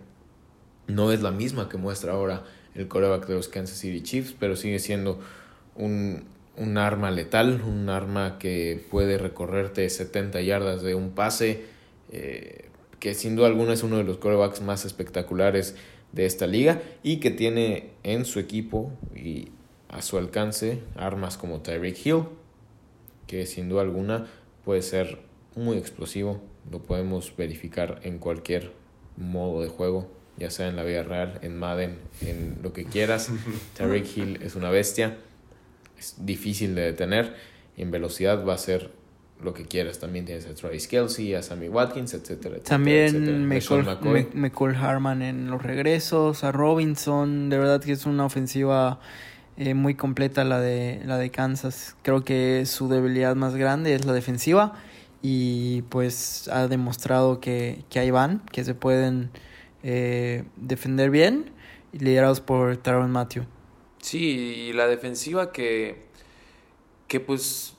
[0.88, 2.44] no es la misma que muestra ahora
[2.76, 5.20] el coreback de los Kansas City Chiefs, pero sigue siendo
[5.76, 6.26] un,
[6.58, 11.64] un arma letal, un arma que puede recorrerte 70 yardas de un pase,
[12.12, 12.70] eh,
[13.00, 15.76] que sin duda alguna es uno de los corebacks más espectaculares
[16.12, 19.50] de esta liga y que tiene en su equipo y
[19.90, 22.24] a su alcance armas como Tyreek Hill,
[23.28, 24.28] que sin duda alguna
[24.64, 25.20] puede ser
[25.56, 28.72] muy explosivo, lo podemos verificar en cualquier
[29.18, 33.30] modo de juego, ya sea en la vida real, en Madden, en lo que quieras.
[33.78, 35.18] Tyreek Hill es una bestia,
[35.98, 37.36] es difícil de detener
[37.78, 38.92] y en velocidad va a ser
[39.42, 40.00] lo que quieras.
[40.00, 42.64] También tienes a Travis Kelsey, a Sammy Watkins, etcétera, etcétera.
[42.64, 49.00] También McCall, Harman en los regresos, a Robinson, de verdad que es una ofensiva
[49.58, 51.96] eh, muy completa la de, la de Kansas.
[52.02, 54.74] Creo que su debilidad más grande es la defensiva
[55.22, 59.32] y pues ha demostrado que, que ahí van, que se pueden
[59.84, 61.52] eh, defender bien
[61.92, 63.46] liderados por Taron Matthew.
[64.00, 66.06] Sí, y la defensiva que,
[67.08, 67.76] que pues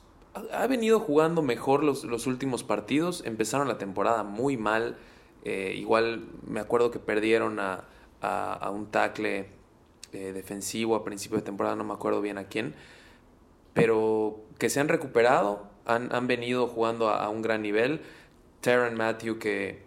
[0.53, 3.23] ha venido jugando mejor los, los últimos partidos.
[3.25, 4.97] Empezaron la temporada muy mal.
[5.45, 7.85] Eh, igual me acuerdo que perdieron a,
[8.21, 9.49] a, un tackle
[10.13, 12.75] eh, defensivo a principio de temporada, no me acuerdo bien a quién.
[13.75, 18.01] Pero que se han recuperado, han, han venido jugando a, un gran nivel.
[18.61, 19.83] Terran Matthew, que,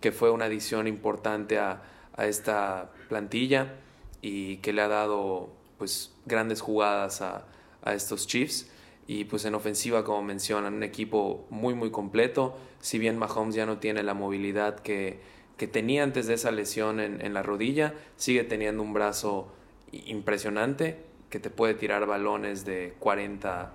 [0.00, 1.82] que fue una adición importante a,
[2.14, 3.74] a esta plantilla
[4.22, 7.46] y que le ha dado pues grandes jugadas a,
[7.82, 8.70] a estos Chiefs.
[9.06, 12.56] Y pues en ofensiva, como mencionan, un equipo muy, muy completo.
[12.80, 15.20] Si bien Mahomes ya no tiene la movilidad que,
[15.56, 19.52] que tenía antes de esa lesión en, en, la rodilla, sigue teniendo un brazo
[19.92, 23.72] impresionante que te puede tirar balones de 40,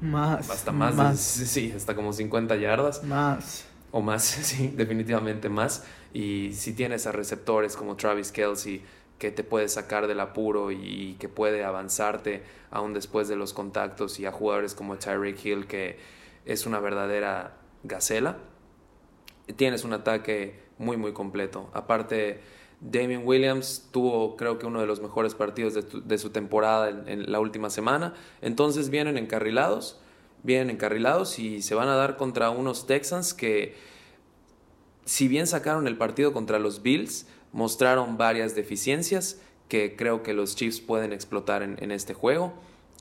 [0.00, 1.20] mm, más, hasta más, más.
[1.20, 3.04] sí, hasta como 50 yardas.
[3.04, 3.66] Más.
[3.90, 5.84] O más, sí, definitivamente más.
[6.12, 8.82] Y si tienes a receptores como Travis Kelsey,
[9.18, 14.20] que te puede sacar del apuro y que puede avanzarte aún después de los contactos
[14.20, 15.98] y a jugadores como Tyreek Hill que
[16.44, 18.38] es una verdadera gacela.
[19.56, 21.68] Tienes un ataque muy muy completo.
[21.74, 22.40] Aparte,
[22.80, 27.40] Damien Williams tuvo creo que uno de los mejores partidos de, su temporada en, la
[27.40, 28.14] última semana.
[28.40, 30.00] Entonces vienen encarrilados,
[30.42, 33.74] vienen encarrilados y se van a dar contra unos Texans que
[35.04, 40.54] si bien sacaron el partido contra los Bills, mostraron varias deficiencias que creo que los
[40.54, 42.52] Chiefs pueden explotar en, este juego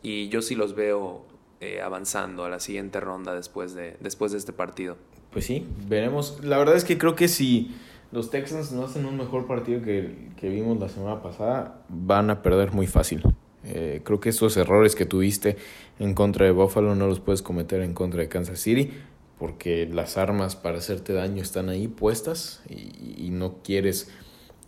[0.01, 1.25] y yo sí los veo
[1.59, 4.97] eh, avanzando a la siguiente ronda después de, después de este partido.
[5.31, 6.39] Pues sí, veremos.
[6.43, 7.75] La verdad es que creo que si
[8.11, 12.41] los Texans no hacen un mejor partido que, que vimos la semana pasada, van a
[12.41, 13.23] perder muy fácil.
[13.63, 15.57] Eh, creo que esos errores que tuviste
[15.99, 18.91] en contra de Buffalo no los puedes cometer en contra de Kansas City
[19.37, 24.09] porque las armas para hacerte daño están ahí puestas y, y no quieres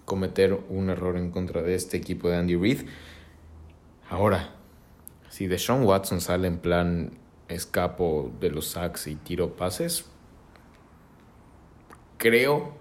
[0.06, 2.82] cometer un error en contra de este equipo de Andy Reid.
[4.10, 4.56] Ahora,
[5.30, 7.12] si Deshaun Watson sale en plan
[7.48, 10.06] escapo de los sacks y tiro pases,
[12.18, 12.74] creo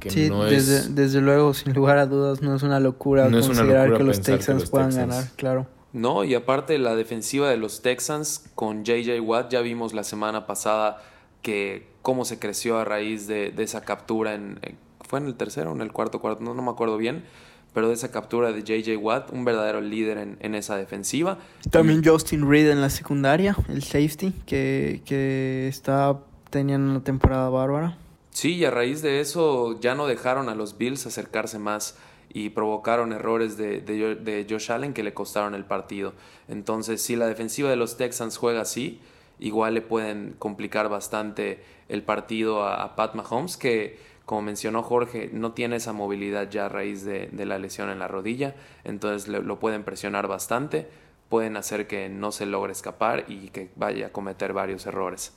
[0.00, 0.94] que no desde, es...
[0.94, 4.94] Desde luego, sin lugar a dudas, no es una locura considerar que los Texans puedan
[4.94, 5.66] ganar, claro.
[5.92, 10.46] No, y aparte la defensiva de los Texans con JJ Watt, ya vimos la semana
[10.46, 11.02] pasada
[11.42, 14.60] que cómo se creció a raíz de, de esa captura en,
[15.00, 17.24] fue en el tercero o en el cuarto cuarto, no, no me acuerdo bien,
[17.72, 21.38] pero de esa captura de JJ Watt, un verdadero líder en, en esa defensiva.
[21.70, 26.18] También Justin Reed en la secundaria, el safety, que, que está
[26.50, 27.96] teniendo una temporada bárbara.
[28.38, 31.98] Sí, y a raíz de eso ya no dejaron a los Bills acercarse más
[32.28, 36.12] y provocaron errores de, de, de, Josh Allen que le costaron el partido.
[36.46, 39.00] Entonces, si la defensiva de los Texans juega así,
[39.40, 45.50] igual le pueden complicar bastante el partido a, Pat Mahomes, que como mencionó Jorge, no
[45.50, 49.82] tiene esa movilidad ya a raíz de, la lesión en la rodilla, entonces lo pueden
[49.82, 50.86] presionar bastante,
[51.28, 55.32] pueden hacer que no se logre escapar y que vaya a cometer varios errores.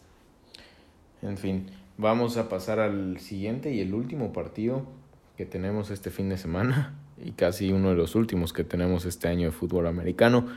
[1.24, 4.82] En fin, vamos a pasar al siguiente y el último partido
[5.38, 9.28] que tenemos este fin de semana y casi uno de los últimos que tenemos este
[9.28, 10.48] año de fútbol americano.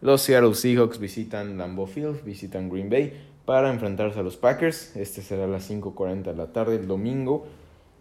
[0.00, 3.12] Los Seattle Seahawks visitan Lambeau Field, visitan Green Bay
[3.44, 4.96] para enfrentarse a los Packers.
[4.96, 7.46] Este será a las 5.40 de la tarde el domingo.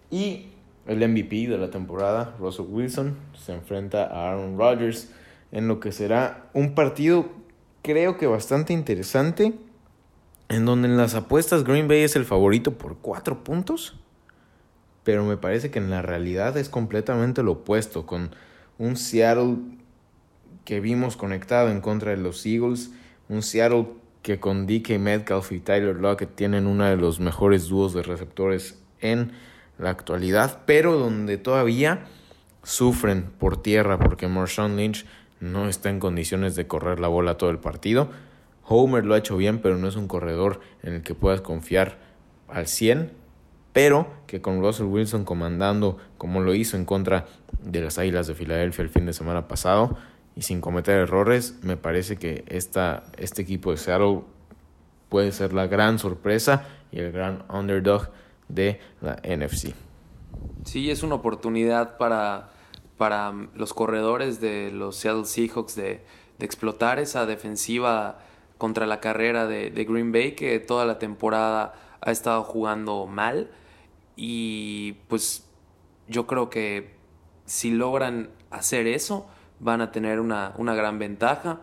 [0.10, 0.48] Y
[0.86, 5.12] el MVP de la temporada, Russell Wilson, se enfrenta a Aaron Rodgers
[5.52, 7.26] en lo que será un partido
[7.82, 9.54] creo que bastante interesante
[10.50, 14.00] en donde en las apuestas Green Bay es el favorito por cuatro puntos,
[15.04, 18.32] pero me parece que en la realidad es completamente lo opuesto, con
[18.78, 19.58] un Seattle
[20.66, 22.92] que vimos conectado en contra de los Eagles,
[23.30, 23.88] un Seattle
[24.22, 28.78] que con DK Metcalf y Tyler Lockett tienen uno de los mejores dúos de receptores
[29.00, 29.32] en
[29.78, 32.06] la actualidad, pero donde todavía
[32.64, 35.06] sufren por tierra porque Marshawn Lynch
[35.40, 38.10] no está en condiciones de correr la bola todo el partido.
[38.68, 41.98] Homer lo ha hecho bien, pero no es un corredor en el que puedas confiar
[42.48, 43.12] al 100.
[43.74, 47.28] Pero que con Russell Wilson comandando como lo hizo en contra
[47.62, 49.98] de las Águilas de Filadelfia el fin de semana pasado
[50.36, 54.22] y sin cometer errores, me parece que esta, este equipo de Seattle
[55.10, 58.10] puede ser la gran sorpresa y el gran underdog
[58.48, 59.74] de la NFC.
[60.64, 62.50] Sí, es una oportunidad para,
[62.98, 66.04] para los corredores de los Seattle Seahawks de,
[66.38, 68.20] de explotar esa defensiva
[68.58, 73.52] contra la carrera de, Green Bay que toda la temporada ha estado jugando mal.
[74.16, 75.46] Y pues
[76.08, 76.96] yo creo que
[77.46, 79.28] si logran hacer eso
[79.60, 81.62] van a tener una, una gran ventaja.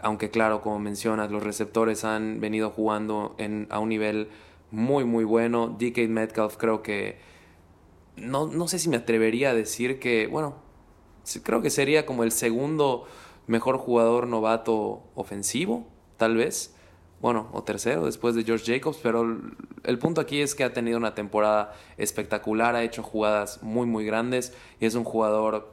[0.00, 4.28] Aunque claro como mencionas los receptores han venido jugando en, a un nivel
[4.70, 5.68] muy muy bueno.
[5.78, 7.18] DK Metcalf creo que
[8.16, 10.56] no, no sé si me atrevería a decir que bueno
[11.42, 13.06] creo que sería como el segundo
[13.46, 16.74] mejor jugador novato ofensivo tal vez.
[17.20, 19.40] Bueno, o tercero después de George Jacobs, pero
[19.84, 24.04] el punto aquí es que ha tenido una temporada espectacular, ha hecho jugadas muy, muy
[24.04, 25.72] grandes y es un jugador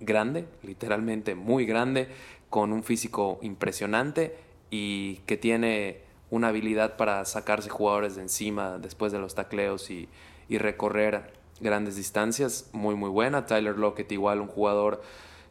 [0.00, 2.08] grande, literalmente muy grande,
[2.50, 4.36] con un físico impresionante
[4.70, 10.08] y que tiene una habilidad para sacarse jugadores de encima después de los tacleos y,
[10.48, 13.46] y recorrer grandes distancias, muy, muy buena.
[13.46, 15.00] Tyler Lockett igual un jugador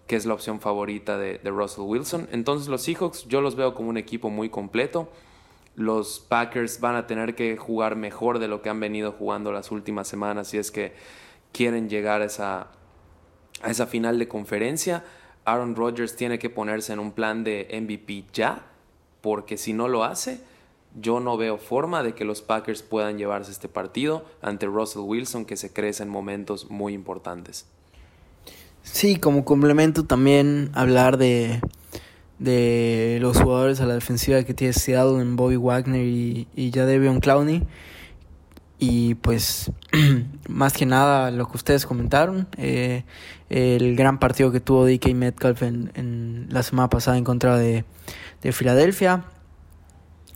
[0.08, 2.28] que es la opción favorita de, Russell Wilson.
[2.32, 5.10] Entonces los Seahawks yo los veo como un equipo muy completo.
[5.76, 9.72] Los Packers van a tener que jugar mejor de lo que han venido jugando las
[9.72, 10.94] últimas semanas si es que
[11.52, 12.68] quieren llegar a esa,
[13.62, 15.04] a esa final de conferencia.
[15.44, 18.68] Aaron Rodgers tiene que ponerse en un plan de MVP ya,
[19.22, 20.40] porque si no lo hace,
[21.00, 25.46] yo no veo forma de que los Packers puedan llevarse este partido ante Russell Wilson
[25.46, 27.68] que se crece en momentos muy importantes.
[28.86, 31.60] Sí, como complemento también hablar de,
[32.40, 37.20] de los jugadores a la defensiva que tiene Seattle en Bobby Wagner y, y Jadevion
[37.20, 37.68] Clowney.
[38.78, 39.72] Y pues,
[40.50, 43.04] más que nada, lo que ustedes comentaron, eh,
[43.50, 47.86] el gran partido que tuvo DK Metcalf en, en la semana pasada en contra de,
[48.42, 49.26] de Filadelfia.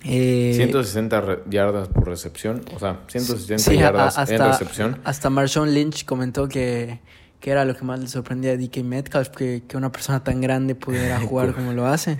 [0.05, 5.01] Eh, 160 yardas por recepción, o sea, 160 sí, yardas hasta, en recepción.
[5.03, 7.01] Hasta Marshawn Lynch comentó que,
[7.39, 10.41] que era lo que más le sorprendía a DK Metcalf, que, que una persona tan
[10.41, 12.19] grande pudiera jugar como lo hace.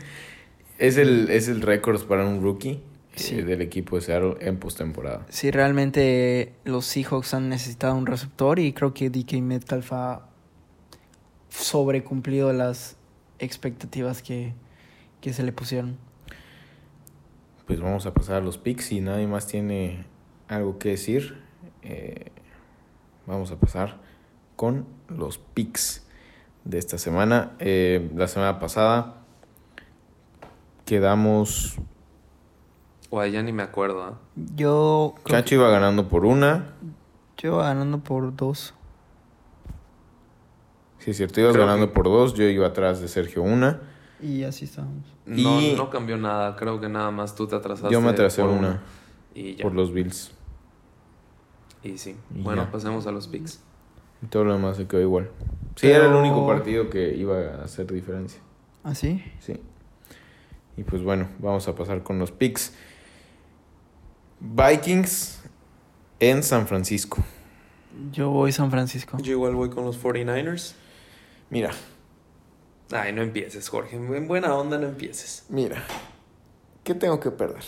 [0.78, 2.82] Es el, es el récord para un rookie
[3.16, 3.36] sí.
[3.36, 5.26] eh, del equipo de Seattle en postemporada.
[5.30, 10.30] Sí, realmente los Seahawks han necesitado un receptor y creo que DK Metcalf ha
[11.50, 12.96] sobrecumplido las
[13.40, 14.54] expectativas que,
[15.20, 15.98] que se le pusieron.
[17.68, 18.86] Pues vamos a pasar a los picks.
[18.86, 20.06] Si nadie más tiene
[20.48, 21.38] algo que decir,
[21.84, 22.32] eh,
[23.28, 24.00] vamos a pasar
[24.60, 26.06] con los picks
[26.66, 27.54] de esta semana.
[27.60, 29.16] Eh, la semana pasada
[30.84, 31.78] quedamos.
[33.10, 34.10] O ya ni me acuerdo.
[34.10, 34.14] ¿eh?
[34.58, 35.16] Yo.
[35.24, 36.74] Cacho iba ganando por una.
[37.38, 38.74] Yo iba ganando por dos.
[40.98, 42.34] Sí, es cierto, ibas Creo ganando que- por dos.
[42.34, 43.80] Yo iba atrás de Sergio una.
[44.22, 45.06] Y así estamos.
[45.26, 46.58] No, Y- no cambió nada.
[46.58, 47.94] Creo que nada más tú te atrasaste.
[47.94, 48.82] Yo me atrasé por una
[49.34, 49.64] Y ya.
[49.64, 50.32] por los Bills.
[51.82, 52.18] Y sí.
[52.36, 52.72] Y bueno, ya.
[52.72, 53.62] pasemos a los picks.
[54.22, 55.30] Y todo lo demás se quedó igual.
[55.76, 58.40] Sí, Pero- era el único partido que iba a hacer diferencia.
[58.84, 59.24] ¿Así?
[59.40, 59.60] Sí.
[60.78, 62.74] Y pues bueno, vamos a pasar con los picks.
[64.40, 65.42] Vikings
[66.20, 67.24] en San Francisco.
[68.12, 69.18] Yo voy San Francisco.
[69.22, 70.74] Yo igual voy con los 49ers.
[71.50, 71.72] Mira,
[72.92, 73.98] Ay, no empieces, Jorge.
[73.98, 75.46] En buena onda no empieces.
[75.50, 75.84] mira.
[76.84, 77.64] ¿Qué tengo que perder?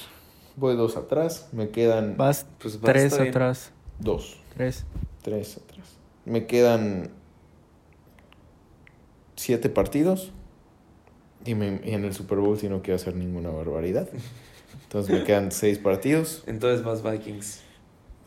[0.56, 3.72] Voy dos atrás, me quedan Vas Pues tres atrás.
[4.00, 4.40] dos.
[4.56, 4.84] Tres.
[5.22, 5.86] Tres atrás.
[6.26, 7.12] Me quedan
[9.36, 10.32] siete partidos.
[11.46, 14.08] Y, me- y en el Super Bowl si no quiero hacer ninguna barbaridad.
[14.84, 16.44] Entonces me quedan seis partidos.
[16.46, 17.62] Entonces vas Vikings.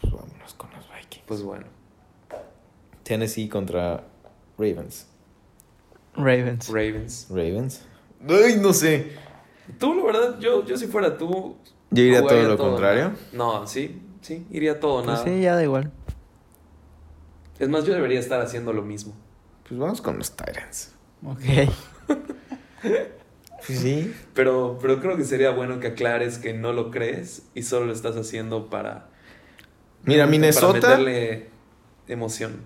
[0.00, 1.24] Pues vámonos con los Vikings.
[1.26, 1.66] Pues bueno.
[3.04, 4.04] Tennessee contra
[4.58, 5.06] Ravens.
[6.16, 6.68] Ravens.
[6.68, 7.26] Ravens.
[7.30, 7.82] Ravens.
[8.28, 9.12] Ay, no sé.
[9.78, 11.56] Tú, la verdad, yo, yo si fuera tú.
[11.90, 13.12] Yo iría todo lo todo, contrario.
[13.32, 15.24] No, sí, sí, iría todo Pues nada.
[15.24, 15.92] sí, ya da igual.
[17.58, 19.14] Es más, yo debería estar haciendo lo mismo.
[19.68, 20.92] Pues vamos con los Titans.
[21.24, 21.40] Ok.
[23.66, 24.14] Pues sí.
[24.34, 27.92] Pero, pero creo que sería bueno que aclares que no lo crees y solo lo
[27.94, 29.06] estás haciendo para.
[30.02, 30.80] Mira, Minnesota.
[30.80, 31.48] Para meterle
[32.06, 32.56] emoción.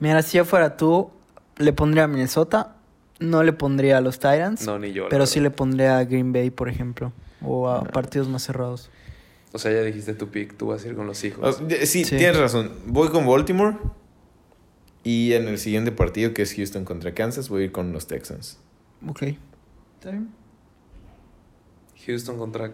[0.00, 1.10] Mira, si yo fuera tú,
[1.56, 2.76] le pondría a Minnesota,
[3.20, 5.08] no le pondría a los Tyrants, No, ni yo.
[5.08, 7.12] pero sí le pondría a Green Bay, por ejemplo,
[7.42, 8.90] o a partidos más cerrados.
[9.52, 11.58] O sea, ya dijiste tu pick, tú vas a ir con los hijos.
[11.58, 12.04] Oh, Sí.
[12.04, 12.70] tienes razón.
[12.86, 13.78] Voy con Baltimore.
[15.04, 18.06] Y en el siguiente partido, que es Houston contra Kansas, voy a ir con los
[18.06, 18.58] Texans.
[19.06, 19.22] Ok.
[19.22, 20.28] ¿Está bien?
[22.06, 22.72] Houston contra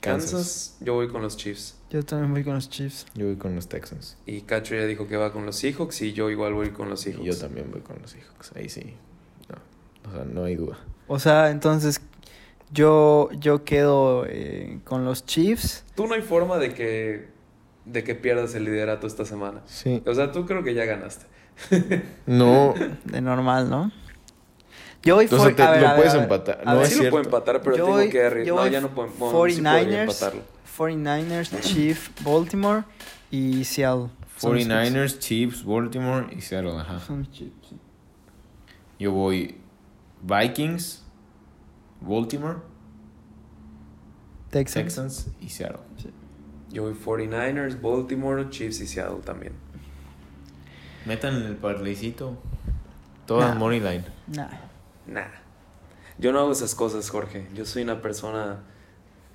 [0.00, 0.30] Kansas.
[0.32, 0.76] Kansas.
[0.80, 1.76] Yo voy con los Chiefs.
[1.90, 3.06] Yo también voy con los Chiefs.
[3.14, 4.16] Yo voy con los Texans.
[4.26, 7.00] Y Cacho ya dijo que va con los Seahawks y yo igual voy con los
[7.06, 7.26] Y Seahawks.
[7.26, 8.52] yo también voy con los Seahawks.
[8.56, 8.94] Ahí sí.
[9.48, 10.10] No.
[10.10, 10.78] O sea, no hay duda.
[11.08, 12.00] O sea, entonces
[12.72, 15.84] yo, yo quedo eh, con los Chiefs.
[15.94, 17.28] Tú no hay forma de que,
[17.84, 19.62] de que pierdas el liderato esta semana.
[19.66, 20.02] Sí.
[20.06, 21.26] O sea, tú creo que ya ganaste.
[22.26, 22.74] No.
[23.04, 23.90] De normal, ¿no?
[25.02, 26.22] Yo voy for- te- a ver, lo a ver, puedes ver.
[26.24, 26.60] empatar.
[26.64, 27.38] A No ver, es sí lo puedo cierto.
[27.38, 29.08] empatar, pero yo tengo voy- que arri- yo No, voy ya no puedo.
[29.18, 30.42] bueno, sí podría 49ers, empatarlo.
[30.76, 32.84] 49ers, Chiefs, Baltimore
[33.30, 34.08] y Seattle.
[34.36, 34.74] Son mis picks.
[34.76, 36.72] 49ers, Chiefs, Baltimore y Seattle.
[36.78, 37.00] Ajá.
[37.32, 37.52] Sí.
[38.98, 39.56] Yo voy
[40.22, 41.02] Vikings,
[42.02, 42.58] Baltimore,
[44.50, 44.84] Texans.
[44.84, 45.80] Texans y Seattle.
[46.70, 49.52] Yo voy 49ers, Baltimore, Chiefs y Seattle también.
[51.06, 52.36] Metan en el parleycito.
[53.26, 53.54] Toda Nah.
[53.54, 54.04] money line.
[54.28, 54.48] Nah.
[55.06, 55.26] Nah.
[56.18, 57.46] Yo no hago esas cosas, Jorge.
[57.54, 58.58] Yo soy una persona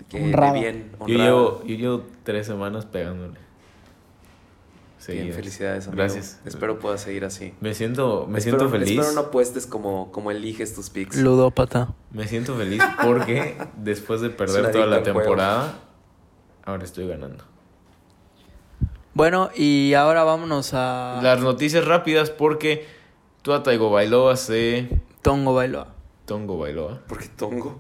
[0.10, 0.54] que Honrada.
[0.54, 1.24] de bien, Yo honrada.
[1.26, 3.40] llevo, yo llevo tres semanas pegándole.
[5.08, 6.02] Bien, felicidades, amigo.
[6.02, 6.40] Gracias.
[6.46, 7.54] Espero puedas seguir así.
[7.62, 8.90] Me siento, me Espero- siento feliz.
[8.98, 11.18] Espero no apuestes como, como eliges tus picks.
[11.18, 11.94] Ludópata.
[12.12, 15.76] Me siento feliz porque después de perder toda la temporada,
[16.66, 17.44] ahora estoy ganando.
[19.16, 22.86] Bueno, y ahora vámonos a Las noticias rápidas porque
[23.44, 24.90] Tua Taigo Bailoa se...
[25.22, 25.96] Tongo Bailoa.
[26.26, 27.02] Tongo Bailoa.
[27.08, 27.80] ¿Por qué Tongo?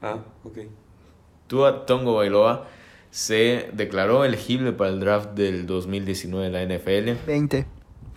[0.00, 0.58] Ah, ok.
[1.48, 2.68] Tua Tongo Bailoa
[3.10, 7.26] se declaró elegible para el draft del 2019 de la NFL.
[7.26, 7.66] 20.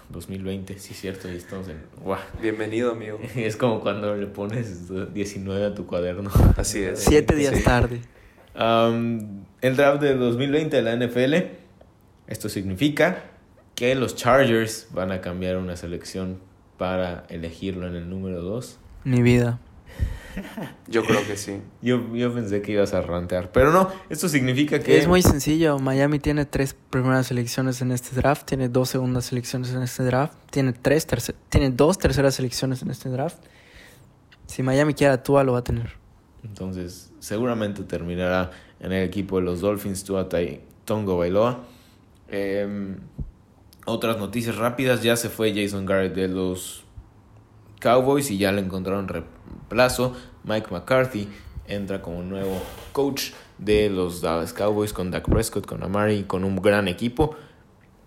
[0.09, 1.81] 2020, sí, cierto, y estamos en...
[2.03, 2.19] ¡Guau!
[2.39, 3.17] Bienvenido, amigo.
[3.35, 6.29] Es como cuando le pones 19 a tu cuaderno.
[6.55, 6.99] Así es.
[7.03, 7.63] Siete días Sí.
[7.63, 8.01] tarde.
[8.59, 11.35] Um, el draft del 2020 de la NFL.
[12.27, 13.23] Esto significa
[13.75, 16.39] que los Chargers van a cambiar una selección
[16.77, 18.79] para elegirlo en el número 2.
[19.03, 19.59] Mi vida.
[20.87, 21.61] Yo creo que sí.
[21.81, 24.97] Yo, yo pensé que ibas a rantear, pero no, esto significa que...
[24.99, 25.79] Es muy sencillo.
[25.79, 30.33] Miami tiene tres primeras selecciones en este draft, tiene dos segundas selecciones en este draft,
[30.51, 33.37] tiene tres terce- tiene dos terceras selecciones en este draft.
[34.45, 35.93] Si Miami quiere a Tua, lo va a tener.
[36.43, 41.59] Entonces, seguramente terminará en el equipo de los Dolphins, Tua Tai- Tongo Bailoa.
[42.29, 42.97] Em,
[43.85, 46.83] otras noticias rápidas, ya se fue Jason Garrett de los
[47.81, 50.13] Cowboys y ya le encontraron reemplazo.
[50.43, 51.27] Mike McCarthy
[51.67, 52.61] entra como nuevo
[52.93, 57.35] coach de los Dallas Cowboys con Dak Prescott, con Amari, con un gran equipo.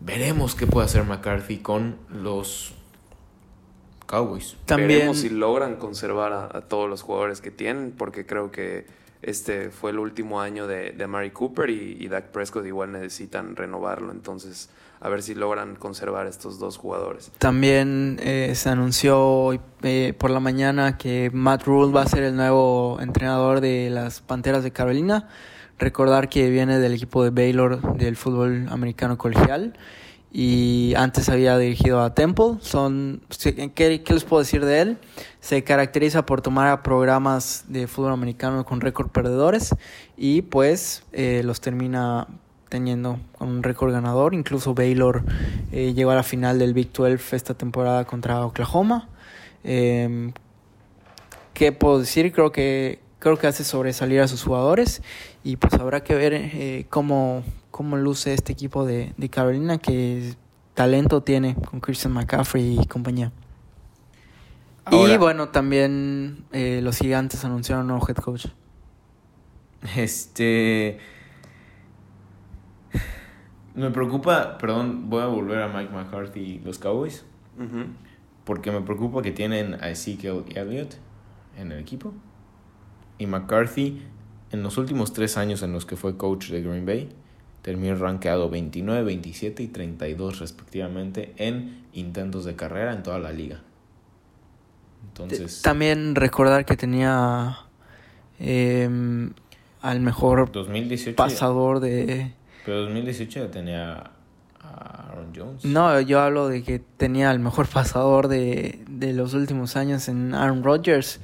[0.00, 2.72] Veremos qué puede hacer McCarthy con los
[4.10, 4.56] Cowboys.
[4.66, 8.84] También Veremos si logran conservar a, a todos los jugadores que tienen, porque creo que
[9.22, 13.54] este fue el último año de, de Mary Cooper y, y Dak Prescott igual necesitan
[13.54, 14.10] renovarlo.
[14.10, 14.68] Entonces,
[15.00, 17.30] a ver si logran conservar estos dos jugadores.
[17.38, 22.36] También eh, se anunció eh, por la mañana que Matt Rule va a ser el
[22.36, 25.28] nuevo entrenador de las Panteras de Carolina.
[25.78, 29.74] Recordar que viene del equipo de Baylor del fútbol americano colegial
[30.32, 32.56] y antes había dirigido a Temple.
[32.60, 33.22] Son,
[33.74, 34.98] ¿qué, qué les puedo decir de él?
[35.40, 39.74] Se caracteriza por tomar a programas de fútbol americano con récord perdedores
[40.16, 42.28] y pues eh, los termina
[42.68, 44.34] teniendo con un récord ganador.
[44.34, 45.24] Incluso Baylor
[45.72, 49.08] eh, llegó a la final del Big 12 esta temporada contra Oklahoma.
[49.64, 50.32] Eh,
[51.52, 52.32] ¿Qué puedo decir?
[52.32, 55.02] Creo que, creo que hace sobresalir a sus jugadores
[55.44, 60.34] y pues habrá que ver eh, cómo, cómo luce este equipo de, de Carolina que
[60.74, 63.32] talento tiene con Christian McCaffrey y compañía.
[64.84, 68.46] Ahora- y bueno, también eh, los gigantes anunciaron un nuevo head coach.
[69.96, 70.98] Este.
[73.74, 77.24] Me preocupa, perdón, voy a volver a Mike McCarthy y los Cowboys.
[78.44, 80.94] Porque me preocupa que tienen a Ezekiel Elliott
[81.56, 82.12] en el equipo.
[83.18, 84.02] Y McCarthy,
[84.50, 87.10] en los últimos tres años en los que fue coach de Green Bay,
[87.62, 93.60] terminó rankeado 29, 27 y 32 respectivamente en intentos de carrera en toda la liga.
[95.08, 97.58] Entonces, También recordar que tenía
[98.38, 99.32] em,
[99.82, 101.10] al mejor 2018.
[101.10, 102.32] ya- pasador de...
[102.64, 104.10] pero 2018 ya tenía
[104.62, 105.64] a Aaron Jones.
[105.64, 110.34] No, yo hablo de que tenía el mejor pasador de, de los últimos años en
[110.34, 111.20] Aaron Rodgers.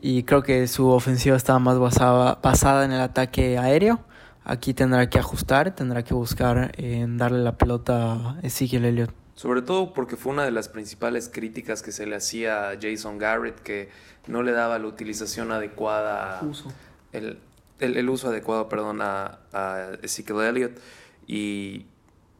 [0.00, 4.00] y creo que su ofensiva estaba más basada, basada en el ataque aéreo.
[4.44, 9.10] Aquí tendrá que ajustar, tendrá que buscar en darle la pelota a Ezekiel Elliott.
[9.34, 13.18] Sobre todo porque fue una de las principales críticas que se le hacía a Jason
[13.18, 13.88] Garrett, que
[14.26, 16.70] no le daba la utilización adecuada, Uso.
[17.12, 17.38] El,
[17.80, 20.78] el, el uso adecuado, perdón, a, a Ezekiel Elliott
[21.26, 21.86] y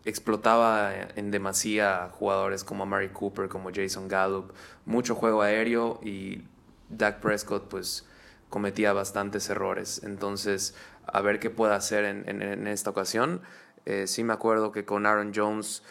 [0.04, 4.52] explotaba en demasía a jugadores como Mary Cooper, como Jason Gallup,
[4.84, 6.42] mucho juego aéreo y
[6.90, 8.04] Dak Prescott pues
[8.50, 10.02] cometía bastantes errores.
[10.04, 10.74] Entonces,
[11.06, 13.42] a ver qué puede hacer en, esta ocasión.
[13.86, 15.82] Eh, sí me acuerdo que con Aaron Jones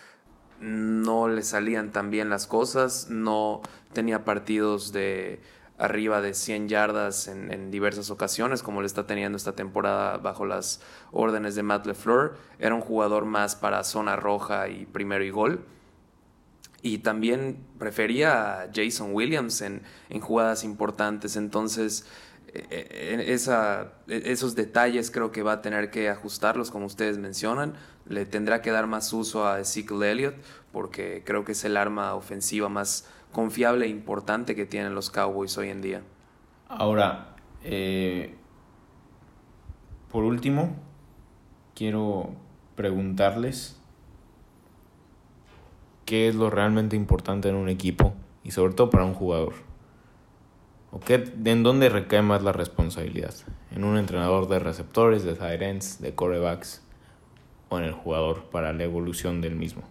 [0.59, 3.61] no le salían tan bien las cosas, no
[3.93, 5.41] tenía partidos de
[5.78, 10.82] arriba de 100 yardas en, diversas ocasiones, como le está teniendo esta temporada bajo las
[11.11, 12.38] órdenes de Matt LeFleur.
[12.59, 15.66] Era un jugador más para zona roja y primero y gol.
[16.82, 21.36] Y también prefería a Jason Williams en, en jugadas importantes.
[21.36, 22.05] Entonces,
[22.54, 27.74] esa, esos detalles creo que va a tener que ajustarlos, como ustedes mencionan.
[28.08, 30.36] Le tendrá que dar más uso a Ezekiel Elliott,
[30.72, 35.58] porque creo que es el arma ofensiva más confiable e importante que tienen los Cowboys
[35.58, 36.01] hoy en día.
[36.68, 38.36] Ahora, eh,
[40.12, 40.76] por último,
[41.76, 42.36] quiero
[42.76, 43.80] preguntarles
[46.06, 49.54] qué es lo realmente importante en un equipo y sobre todo para un jugador.
[50.94, 53.34] ¿O qué, ¿En dónde recae más la responsabilidad?
[53.76, 56.84] ¿En un entrenador de receptores, de tight ends, de corebacks
[57.70, 59.82] o en el jugador para la evolución del mismo?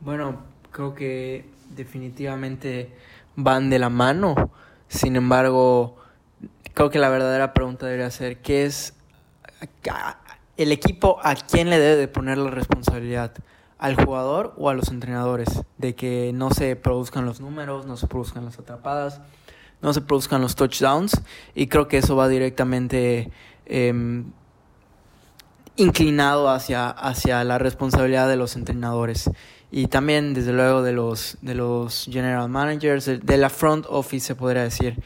[0.00, 2.92] Bueno, creo que definitivamente
[3.36, 4.50] van de la mano.
[4.86, 5.96] Sin embargo,
[6.74, 8.94] creo que la verdadera pregunta debería ser, ¿qué es
[10.58, 13.32] el equipo a quién le debe de poner la responsabilidad?
[13.78, 15.62] ¿Al jugador o a los entrenadores?
[15.76, 19.20] De que no se produzcan los números, no se produzcan las atrapadas,
[19.80, 21.20] no se produzcan los touchdowns.
[21.54, 23.30] Y creo que eso va directamente
[23.66, 24.24] eh,
[25.78, 29.30] inclinado hacia, hacia la responsabilidad de los entrenadores
[29.70, 34.34] y también desde luego de los de los general managers de la front office se
[34.34, 35.00] podría decir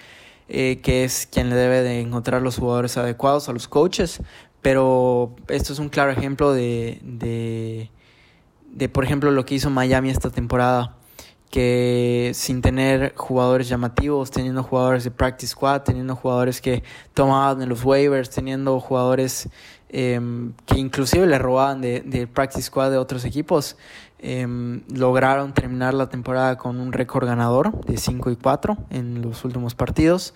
[0.48, 4.20] eh, que es quien le debe de encontrar los jugadores adecuados a los coaches
[4.62, 7.90] pero esto es un claro ejemplo de,
[8.72, 10.96] de por ejemplo lo que hizo Miami esta temporada
[11.50, 17.66] que sin tener jugadores llamativos, teniendo jugadores de practice squad, teniendo jugadores que tomaban de
[17.66, 19.50] los waivers, teniendo jugadores
[19.90, 20.18] eh,
[20.64, 23.76] que inclusive le robaban de, de practice squad de otros equipos,
[24.24, 24.46] eh,
[24.94, 29.74] lograron terminar la temporada con un récord ganador de 5 y 4 en los últimos
[29.74, 30.32] partidos.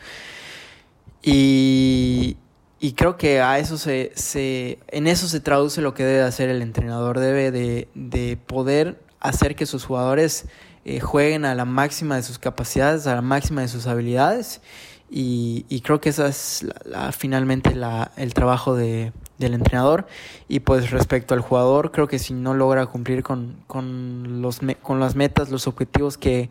[1.22, 2.36] Y,
[2.78, 6.50] y creo que a eso se, se, en eso se traduce lo que debe hacer
[6.50, 7.18] el entrenador.
[7.18, 10.46] Debe de, de poder hacer que sus jugadores
[10.84, 14.60] eh, jueguen a la máxima de sus capacidades, a la máxima de sus habilidades.
[15.08, 20.06] Y, y creo que esa es la, la, finalmente la, el trabajo de, del entrenador.
[20.46, 25.00] Y pues respecto al jugador, creo que si no logra cumplir con, con, los, con
[25.00, 26.50] las metas, los objetivos que,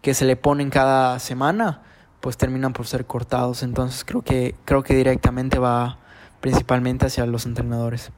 [0.00, 1.82] que se le ponen cada semana,
[2.26, 3.62] pues terminan por ser cortados.
[3.62, 6.00] Entonces creo que, creo que directamente va
[6.40, 8.10] principalmente hacia los entrenadores.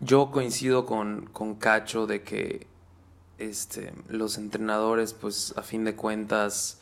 [0.00, 2.66] Yo coincido con, con Cacho de que
[3.36, 6.80] este, los entrenadores, pues a fin de cuentas,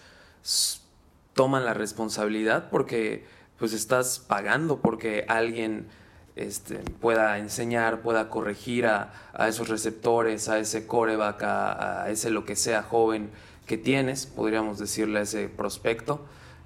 [1.35, 3.27] toman la responsabilidad porque
[3.59, 5.89] pues estás pagando porque alguien
[6.37, 12.31] este, pueda enseñar, pueda corregir a, a, esos receptores, a ese coreback, a, a, ese
[12.31, 13.31] lo que sea joven
[13.69, 16.23] que tienes, podríamos decirle a ese prospecto,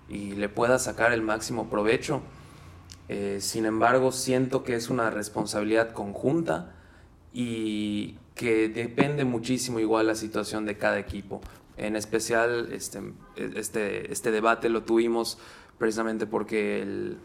[0.08, 2.22] y le pueda sacar el máximo provecho.
[3.08, 6.74] Eh, sin embargo, siento que es una responsabilidad conjunta
[7.34, 11.40] y que depende muchísimo igual la situación de cada equipo.
[11.76, 13.00] En especial, este,
[13.36, 15.38] este, este debate lo tuvimos
[15.78, 17.18] precisamente porque el,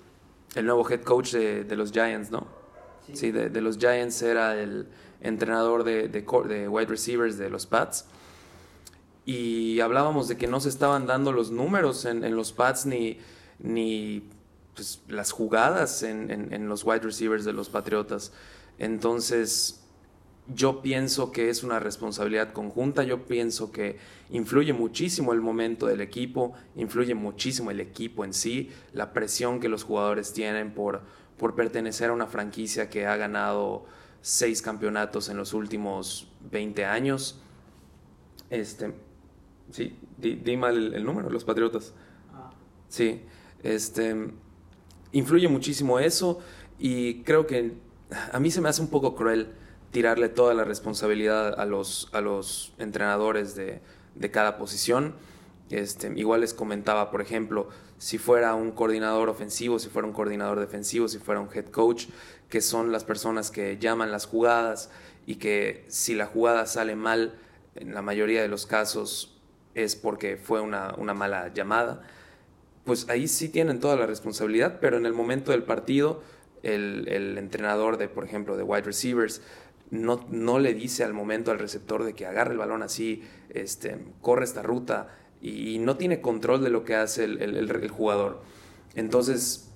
[0.56, 2.48] el nuevo head coach de, de los Giants, ¿no?
[3.06, 4.88] Sí, sí de, de, los Giants era el
[5.22, 8.06] entrenador de, de, de wide receivers de los Pats.
[9.28, 13.20] Y hablábamos de que no se estaban dando los números en, los Pats ni,
[13.60, 14.24] ni
[14.74, 18.32] pues, las jugadas en, en, en los wide receivers de los Patriotas.
[18.80, 19.84] Entonces,
[20.48, 23.98] yo pienso que es una responsabilidad conjunta, yo pienso que
[24.30, 29.68] influye muchísimo el momento del equipo, influye muchísimo el equipo en sí, la presión que
[29.68, 31.02] los jugadores tienen por,
[31.38, 33.88] por pertenecer a una franquicia que ha ganado
[34.22, 37.42] seis campeonatos en los últimos 20 años.
[38.50, 38.94] Este,
[39.72, 41.94] sí, di, di mal el, el, número, los Patriotas.
[42.34, 42.52] Ah.
[42.90, 43.22] Sí,
[43.64, 44.32] este,
[45.12, 46.40] influye muchísimo eso
[46.80, 47.74] y creo que
[48.32, 49.54] a mí se me hace un poco cruel
[49.92, 53.82] tirarle toda la responsabilidad a los, a los entrenadores de,
[54.16, 55.16] de cada posición.
[55.70, 60.60] Este, igual les comentaba, por ejemplo, si fuera un coordinador ofensivo, si fuera un coordinador
[60.60, 62.08] defensivo, si fuera un head coach,
[62.50, 64.90] que son las personas que llaman las jugadas
[65.26, 67.38] y que si la jugada sale mal,
[67.76, 69.37] en la mayoría de los casos
[69.78, 72.02] es porque fue una, una mala llamada,
[72.84, 76.24] pues ahí sí tienen toda la responsabilidad, pero en el momento del partido,
[76.64, 79.42] el, el entrenador de, por ejemplo, de wide receivers,
[79.92, 83.98] no, no, le dice al momento al receptor de que agarre el balón así, este,
[84.22, 85.10] corre esta ruta,
[85.42, 88.42] y no tiene control de lo que hace el, el, el jugador.
[88.96, 89.67] Entonces,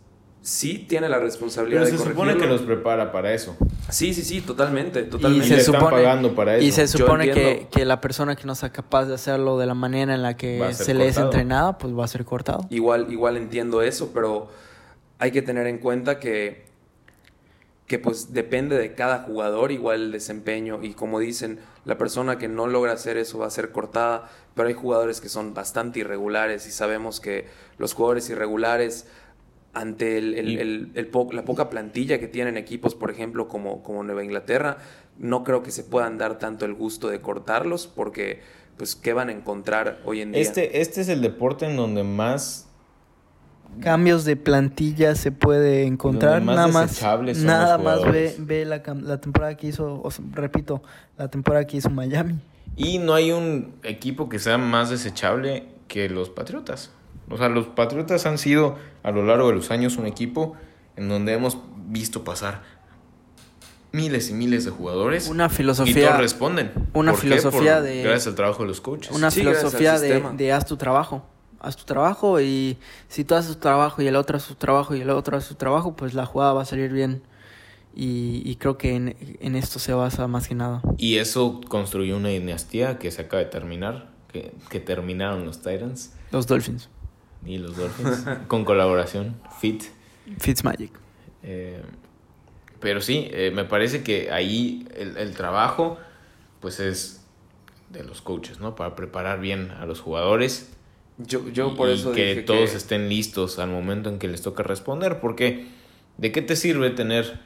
[0.41, 3.55] sí tiene la responsabilidad Pero se supone que los prepara para eso.
[3.89, 5.45] Sí, sí, sí, totalmente, totalmente.
[5.45, 6.65] Y se le supone, están pagando para eso.
[6.65, 9.75] Y se supone que, que la persona que no sea capaz de hacerlo de la
[9.75, 12.65] manera en la que se le es entrenada, pues va a ser cortado.
[12.69, 14.49] Igual, igual entiendo eso, pero
[15.19, 16.65] hay que tener en cuenta que,
[17.85, 20.79] que pues depende de cada jugador, igual el desempeño.
[20.81, 24.69] Y como dicen, la persona que no logra hacer eso va a ser cortada, pero
[24.69, 29.07] hay jugadores que son bastante irregulares y sabemos que los jugadores irregulares
[29.73, 33.47] ante el- el- Y- el- el po- la poca plantilla que tienen equipos, por ejemplo,
[33.47, 34.77] como, como Nueva Inglaterra,
[35.17, 38.41] no creo que se puedan dar tanto el gusto de cortarlos porque,
[38.77, 40.41] pues, ¿qué van a encontrar hoy en día?
[40.41, 42.67] Este, este es el deporte en donde más
[43.79, 47.01] Cambios de plantilla se puede encontrar, más nada más,
[47.37, 50.83] nada más ve, ve la, la temporada que hizo, o sea, repito,
[51.17, 52.37] la temporada que hizo Miami.
[52.75, 56.91] Y no hay un equipo que sea más desechable que los Patriotas.
[57.31, 60.55] O sea, los Patriotas han sido a lo largo de los años un equipo
[60.95, 61.57] en donde hemos
[61.87, 62.61] visto pasar
[63.91, 66.71] miles y miles de jugadores Una y filosofía, todos responden.
[66.93, 67.27] una ¿Por qué?
[67.27, 69.11] filosofía Por- de- Gracias al trabajo de los coaches.
[69.15, 71.25] una Sí, filosofía de, de haz tu trabajo.
[71.59, 72.77] Haz tu trabajo y
[73.07, 75.47] si tú haces tu trabajo y el otro hace su trabajo y el otro hace
[75.49, 77.21] su trabajo, pues la jugada va a salir bien.
[77.93, 80.81] Y, y creo que en, en esto se basa más que nada.
[80.97, 86.13] Y eso construyó una dinastía que se acaba de terminar, que, que terminaron los Titans
[86.31, 86.89] Los Dolphins.
[87.45, 89.83] Y los Dolphins con colaboración, Fit.
[90.39, 90.91] Fitzmagic.
[91.43, 91.81] Eh,
[92.79, 95.97] pero sí, eh, me parece que ahí el, el trabajo
[96.59, 97.25] pues es
[97.89, 98.75] de los coaches, ¿no?
[98.75, 100.71] Para preparar bien a los jugadores.
[101.17, 104.27] Yo, yo por y eso que dije todos que- estén listos al momento en que
[104.27, 105.67] les toca responder, porque
[106.17, 107.39] ¿de qué te sirve tener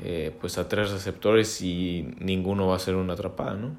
[0.00, 3.74] eh, pues a tres receptores si ninguno va a ser una atrapada, ¿no?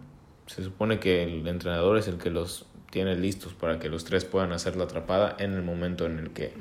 [0.48, 4.26] Se supone que el entrenador es el que los tiene listos para que los tres
[4.26, 6.54] puedan hacer la atrapada en el momento en el que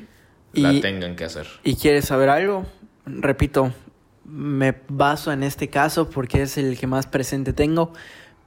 [0.55, 1.47] la tengan que hacer.
[1.63, 2.65] ¿Y quieres saber algo?
[3.05, 3.73] Repito,
[4.25, 7.93] me baso en este caso porque es el que más presente tengo,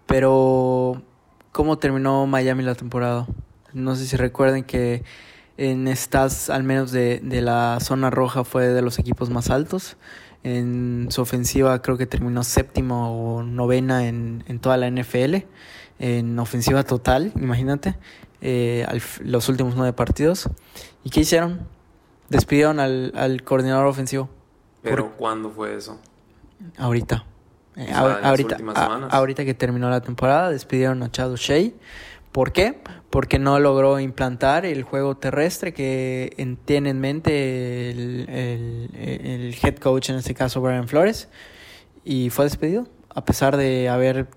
[0.05, 1.03] pero
[1.51, 3.27] ¿cómo terminó Miami la temporada?
[3.73, 5.03] No sé si recuerden que
[5.57, 9.97] en estas, al menos de, de la zona roja, fue de los equipos más altos.
[10.43, 15.35] En su ofensiva creo que terminó séptima o novena en, en toda la NFL.
[15.99, 17.95] En ofensiva total, imagínate,
[18.41, 20.49] eh, al los últimos nueve partidos.
[21.03, 21.61] ¿Y qué hicieron?
[22.29, 24.29] Despidieron al, al coordinador ofensivo.
[24.81, 25.99] Pero ¿cuándo fue eso?
[26.77, 27.25] Ahorita.
[27.75, 31.71] Eh, O sea, ahorita, a- ahorita que terminó la temporada, despidieron a Chad O'Shea.
[32.31, 32.79] ¿Por qué?
[33.09, 39.55] Porque no logró implantar el juego terrestre que en- tiene en mente el, el- el
[39.61, 41.29] head coach, en este caso Brian Flores,
[42.03, 44.27] y fue despedido, a pesar de haber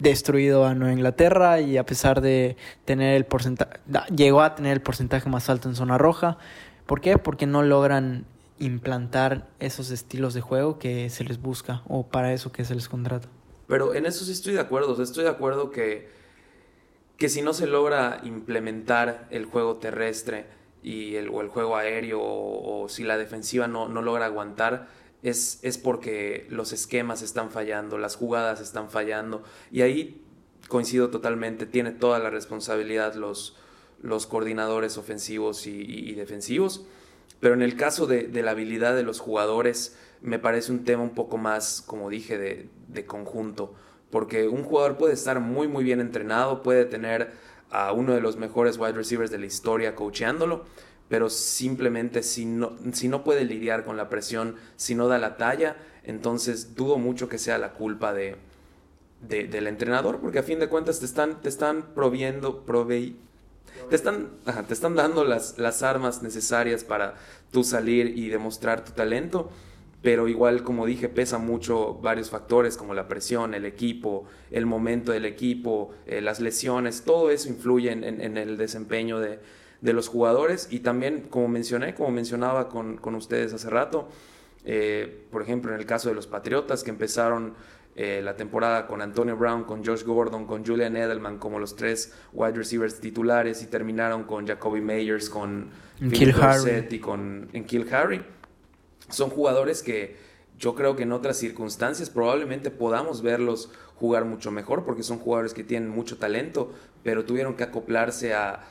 [0.00, 3.80] destruido a Nueva Inglaterra y a pesar de tener el porcentaje,
[4.14, 6.38] llegó a tener el porcentaje más alto en zona roja.
[6.86, 7.18] ¿Por qué?
[7.18, 8.26] Porque no logran
[8.58, 12.88] implantar esos estilos de juego que se les busca o para eso que se les
[12.88, 13.28] contrata.
[13.66, 15.00] Pero en eso sí estoy de acuerdo.
[15.02, 16.08] Estoy de acuerdo que,
[17.16, 20.46] que si no se logra implementar el juego terrestre
[20.82, 24.88] y el, o el juego aéreo o, o si la defensiva no, no logra aguantar,
[25.22, 29.42] es, es porque los esquemas están fallando, las jugadas están fallando.
[29.70, 30.22] Y ahí
[30.68, 33.56] coincido totalmente, tiene toda la responsabilidad los,
[34.02, 36.86] los coordinadores ofensivos y, defensivos.
[37.40, 41.02] Pero en el caso de, de la habilidad de los jugadores, me parece un tema
[41.02, 43.74] un poco más, como dije, de, de conjunto.
[44.10, 47.32] Porque un jugador puede estar muy, muy bien entrenado, puede tener
[47.70, 50.64] a uno de los mejores wide receivers de la historia coacheándolo,
[51.08, 55.36] pero simplemente si no, si no puede lidiar con la presión, si no da la
[55.36, 58.36] talla, entonces dudo mucho que sea la culpa de,
[59.28, 63.16] de- del entrenador, porque a fin de cuentas te están, te están proviendo, provei-
[63.90, 64.30] te están,
[64.66, 67.14] te están dando las, las armas necesarias para
[67.52, 69.50] tú salir y demostrar tu talento,
[70.02, 75.10] pero igual, como dije, pesa mucho varios factores como la presión, el equipo, el momento
[75.12, 79.40] del equipo, eh, las lesiones, todo eso influye en el desempeño de,
[79.80, 84.08] de los jugadores y también, como mencioné, como mencionaba con, con ustedes hace rato,
[84.64, 87.54] eh, por ejemplo, en el caso de los Patriotas que empezaron
[88.00, 92.14] eh, la temporada con Antonio Brown, con Josh Gordon, con Julian Edelman como los tres
[92.32, 95.70] wide receivers titulares y terminaron con Jacoby Meyers, con
[96.40, 96.86] Harry.
[96.90, 98.22] y con en Kill Harry.
[99.08, 100.16] Son jugadores que
[100.58, 105.52] yo creo que en otras circunstancias probablemente podamos verlos jugar mucho mejor porque son jugadores
[105.52, 106.72] que tienen mucho talento,
[107.02, 108.64] pero tuvieron que acoplarse a,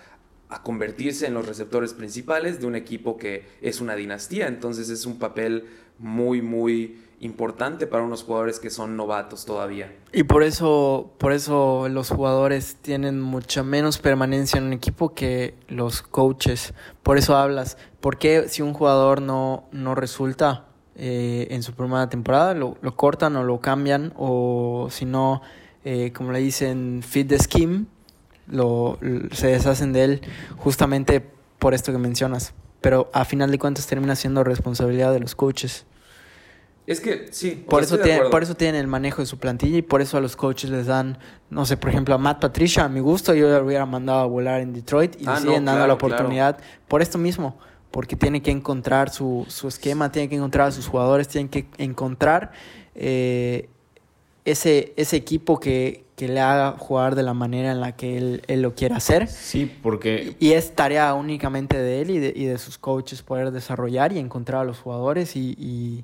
[0.50, 4.48] a convertirse en los receptores principales de un equipo que es una dinastía.
[4.48, 5.66] Entonces es un papel
[6.00, 9.92] muy, muy importante para unos jugadores que son novatos todavía.
[10.14, 15.56] Y por eso, por eso los jugadores tienen mucha menos permanencia en un equipo que
[15.68, 16.74] los coaches.
[17.04, 17.78] Por eso hablas.
[18.00, 23.36] porque si un jugador no, no resulta eh, en su primera temporada, lo, lo, cortan
[23.36, 24.14] o lo cambian?
[24.16, 25.42] O si no,
[25.84, 27.86] eh, como le dicen, fit the scheme,
[28.48, 29.00] lo,
[29.32, 30.22] se deshacen de él
[30.58, 31.24] justamente
[31.60, 32.54] por esto que mencionas.
[32.82, 35.86] Pero a final de cuentas termina siendo responsabilidad de los coaches.
[36.86, 37.66] Es que sí.
[37.68, 40.22] Por, eso tiene, por eso tienen el manejo de su plantilla y por eso a
[40.22, 41.18] los coaches les dan,
[41.50, 44.26] no sé, por ejemplo, a Matt Patricia, a mi gusto, yo lo hubiera mandado a
[44.26, 47.58] volar en Detroit y le ah, siguen dando la oportunidad por esto mismo,
[47.92, 51.68] porque tiene que encontrar su, su, esquema, tiene que encontrar a sus jugadores, tiene que
[51.78, 52.54] encontrar
[52.96, 53.68] eh,
[54.52, 58.42] ese, ese equipo que, que, le haga jugar de la manera en la que él,
[58.48, 59.28] él, lo quiere hacer.
[59.28, 60.36] Sí, porque...
[60.40, 64.20] Y es tarea únicamente de él y de, y de sus coaches poder desarrollar y
[64.20, 66.04] encontrar a los jugadores y, y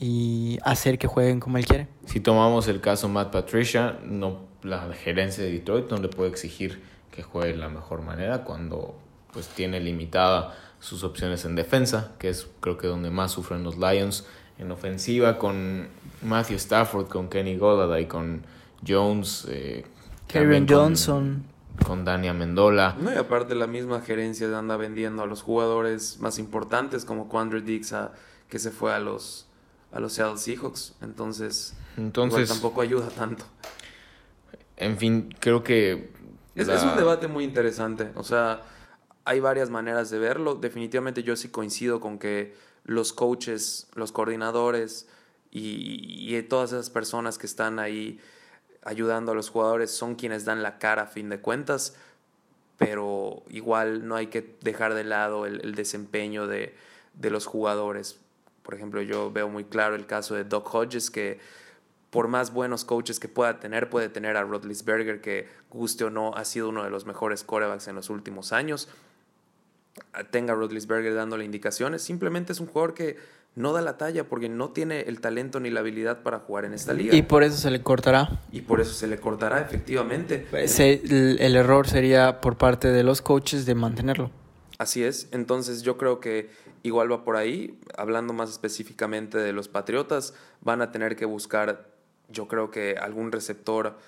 [0.00, 1.88] y hacer que jueguen como él quiere.
[2.06, 6.82] Si tomamos el caso Matt Patricia, no, la gerencia de Detroit no le puede exigir
[7.10, 8.96] que juegue de la mejor manera cuando
[9.32, 13.76] pues tiene limitada sus opciones en defensa, que es creo que donde más sufren los
[13.76, 14.24] Lions.
[14.58, 15.88] En ofensiva con
[16.22, 18.44] Matthew Stafford, con Kenny Golladay, con
[18.86, 19.84] Jones, eh,
[20.26, 21.44] Kevin Johnson,
[21.86, 22.96] con Dania Mendola.
[23.00, 27.60] No, y aparte la misma gerencia anda vendiendo a los jugadores más importantes como Quandre
[27.60, 27.94] Dix,
[28.48, 29.48] que se fue a los
[29.92, 30.94] a los Seattle Seahawks.
[31.00, 33.44] Entonces, Entonces tampoco ayuda tanto.
[34.76, 36.10] En fin, creo que...
[36.54, 38.10] Es, es un debate muy interesante.
[38.14, 38.62] O sea,
[39.24, 40.56] hay varias maneras de verlo.
[40.56, 42.54] Definitivamente yo sí coincido con que
[42.88, 45.06] los coaches, los coordinadores
[45.50, 48.18] y, todas esas personas que están ahí
[48.82, 51.96] ayudando a los jugadores son quienes dan la cara a fin de cuentas,
[52.78, 56.74] pero igual no hay que dejar de lado el, desempeño de,
[57.12, 58.18] de, los jugadores.
[58.62, 61.40] Por ejemplo, yo veo muy claro el caso de Doc Hodges, que
[62.08, 66.34] por más buenos coaches que pueda tener, puede tener a Rodlisberger, que guste o no,
[66.34, 68.88] ha sido uno de los mejores corebacks en los últimos años.
[70.30, 72.02] Tenga a Rodlisberger dándole indicaciones.
[72.02, 73.16] Simplemente es un jugador que
[73.54, 76.74] no da la talla porque no tiene el talento ni la habilidad para jugar en
[76.74, 77.14] esta liga.
[77.14, 78.40] Y por eso se le cortará.
[78.52, 80.46] Y por eso se le cortará, efectivamente.
[80.52, 84.30] el, el error sería por parte de los coaches de mantenerlo.
[84.78, 86.50] Así es, entonces yo creo que
[86.84, 91.88] igual va por ahí, hablando más específicamente de los Patriotas, van a tener que buscar,
[92.28, 93.98] yo creo que algún receptor.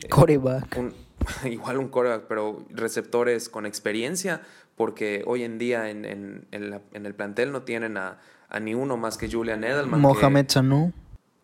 [0.00, 0.78] Eh, coreback.
[1.44, 4.42] igual un coreback, pero receptores con experiencia,
[4.76, 8.18] porque hoy en día en, en, en, el plantel no tienen a,
[8.48, 10.00] a, ni uno más que Julian Edelman.
[10.00, 10.92] Mohamed Sanu.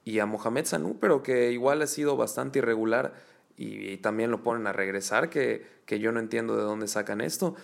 [0.04, 3.14] Y a Mohamed Sanu, pero que igual ha sido bastante irregular
[3.56, 7.20] y, y también lo ponen a regresar, que, que yo no entiendo de dónde sacan
[7.20, 7.56] esto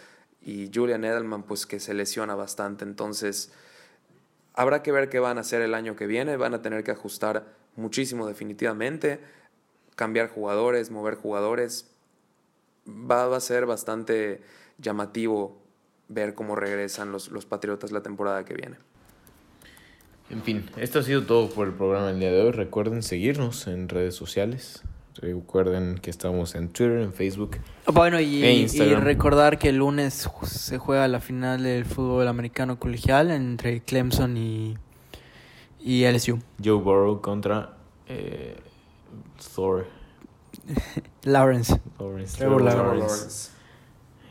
[0.44, 2.84] y Julian Edelman pues que se lesiona bastante.
[2.84, 3.50] Entonces
[4.52, 6.36] habrá que ver qué van a hacer el año que viene.
[6.36, 7.46] Van a tener que ajustar
[7.76, 9.20] muchísimo definitivamente,
[9.96, 11.90] cambiar jugadores, mover jugadores.
[12.86, 14.42] Va, va a ser bastante
[14.79, 15.62] llamativo
[16.09, 18.77] ver cómo regresan los, los Patriotas la temporada que viene.
[20.31, 22.51] En fin, esto ha sido todo por el programa del día de hoy.
[22.51, 24.83] Recuerden seguirnos en redes sociales.
[25.16, 27.59] Recuerden que estamos en Twitter, en Facebook.
[27.93, 32.81] Bueno, y, e y, recordar que el lunes se juega la final del fútbol americano
[32.81, 34.77] colegial entre Clemson y,
[35.81, 36.41] y LSU.
[36.62, 37.77] Joe Burrow contra
[38.09, 38.57] eh,
[39.55, 39.87] Thor.
[41.22, 41.81] Lawrence.
[42.01, 42.45] Lawrence.
[42.45, 43.53] Lawrence.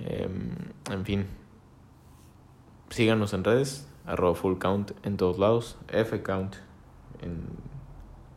[0.05, 0.51] Em,
[0.91, 1.25] en fin.
[2.89, 3.87] Síganos en redes.
[4.05, 5.77] Arroba full count en todos lados.
[5.87, 6.55] F count
[7.21, 7.41] en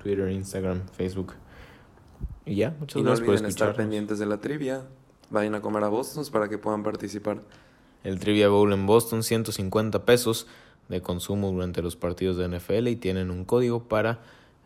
[0.03, 1.35] Twitter, Instagram, Facebook.
[2.45, 4.85] Y ya, muchas y no gracias olviden estar pendientes de la trivia.
[5.31, 7.43] Vayan a comer a Boston para que puedan participar.
[8.05, 10.47] El Trivia Bowl en Boston, 150 pesos
[10.89, 14.21] de consumo durante los partidos de NFL y tienen un código para,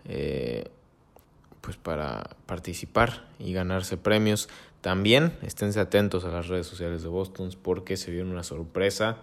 [0.04, 0.68] eh,
[1.62, 4.50] pues para participar y ganarse premios.
[4.80, 9.18] También esténse atentos a las redes sociales de Boston porque se viene una sorpresa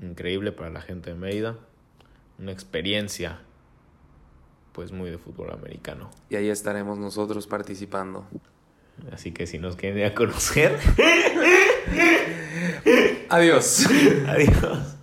[0.00, 1.56] increíble para la gente de Mérida.
[2.38, 3.40] Una experiencia
[4.72, 6.10] pues muy de fútbol americano.
[6.28, 8.26] Y ahí estaremos nosotros participando.
[9.12, 10.78] Así que si nos quieren ir a conocer.
[13.28, 13.86] Adiós.
[14.26, 14.96] Adiós.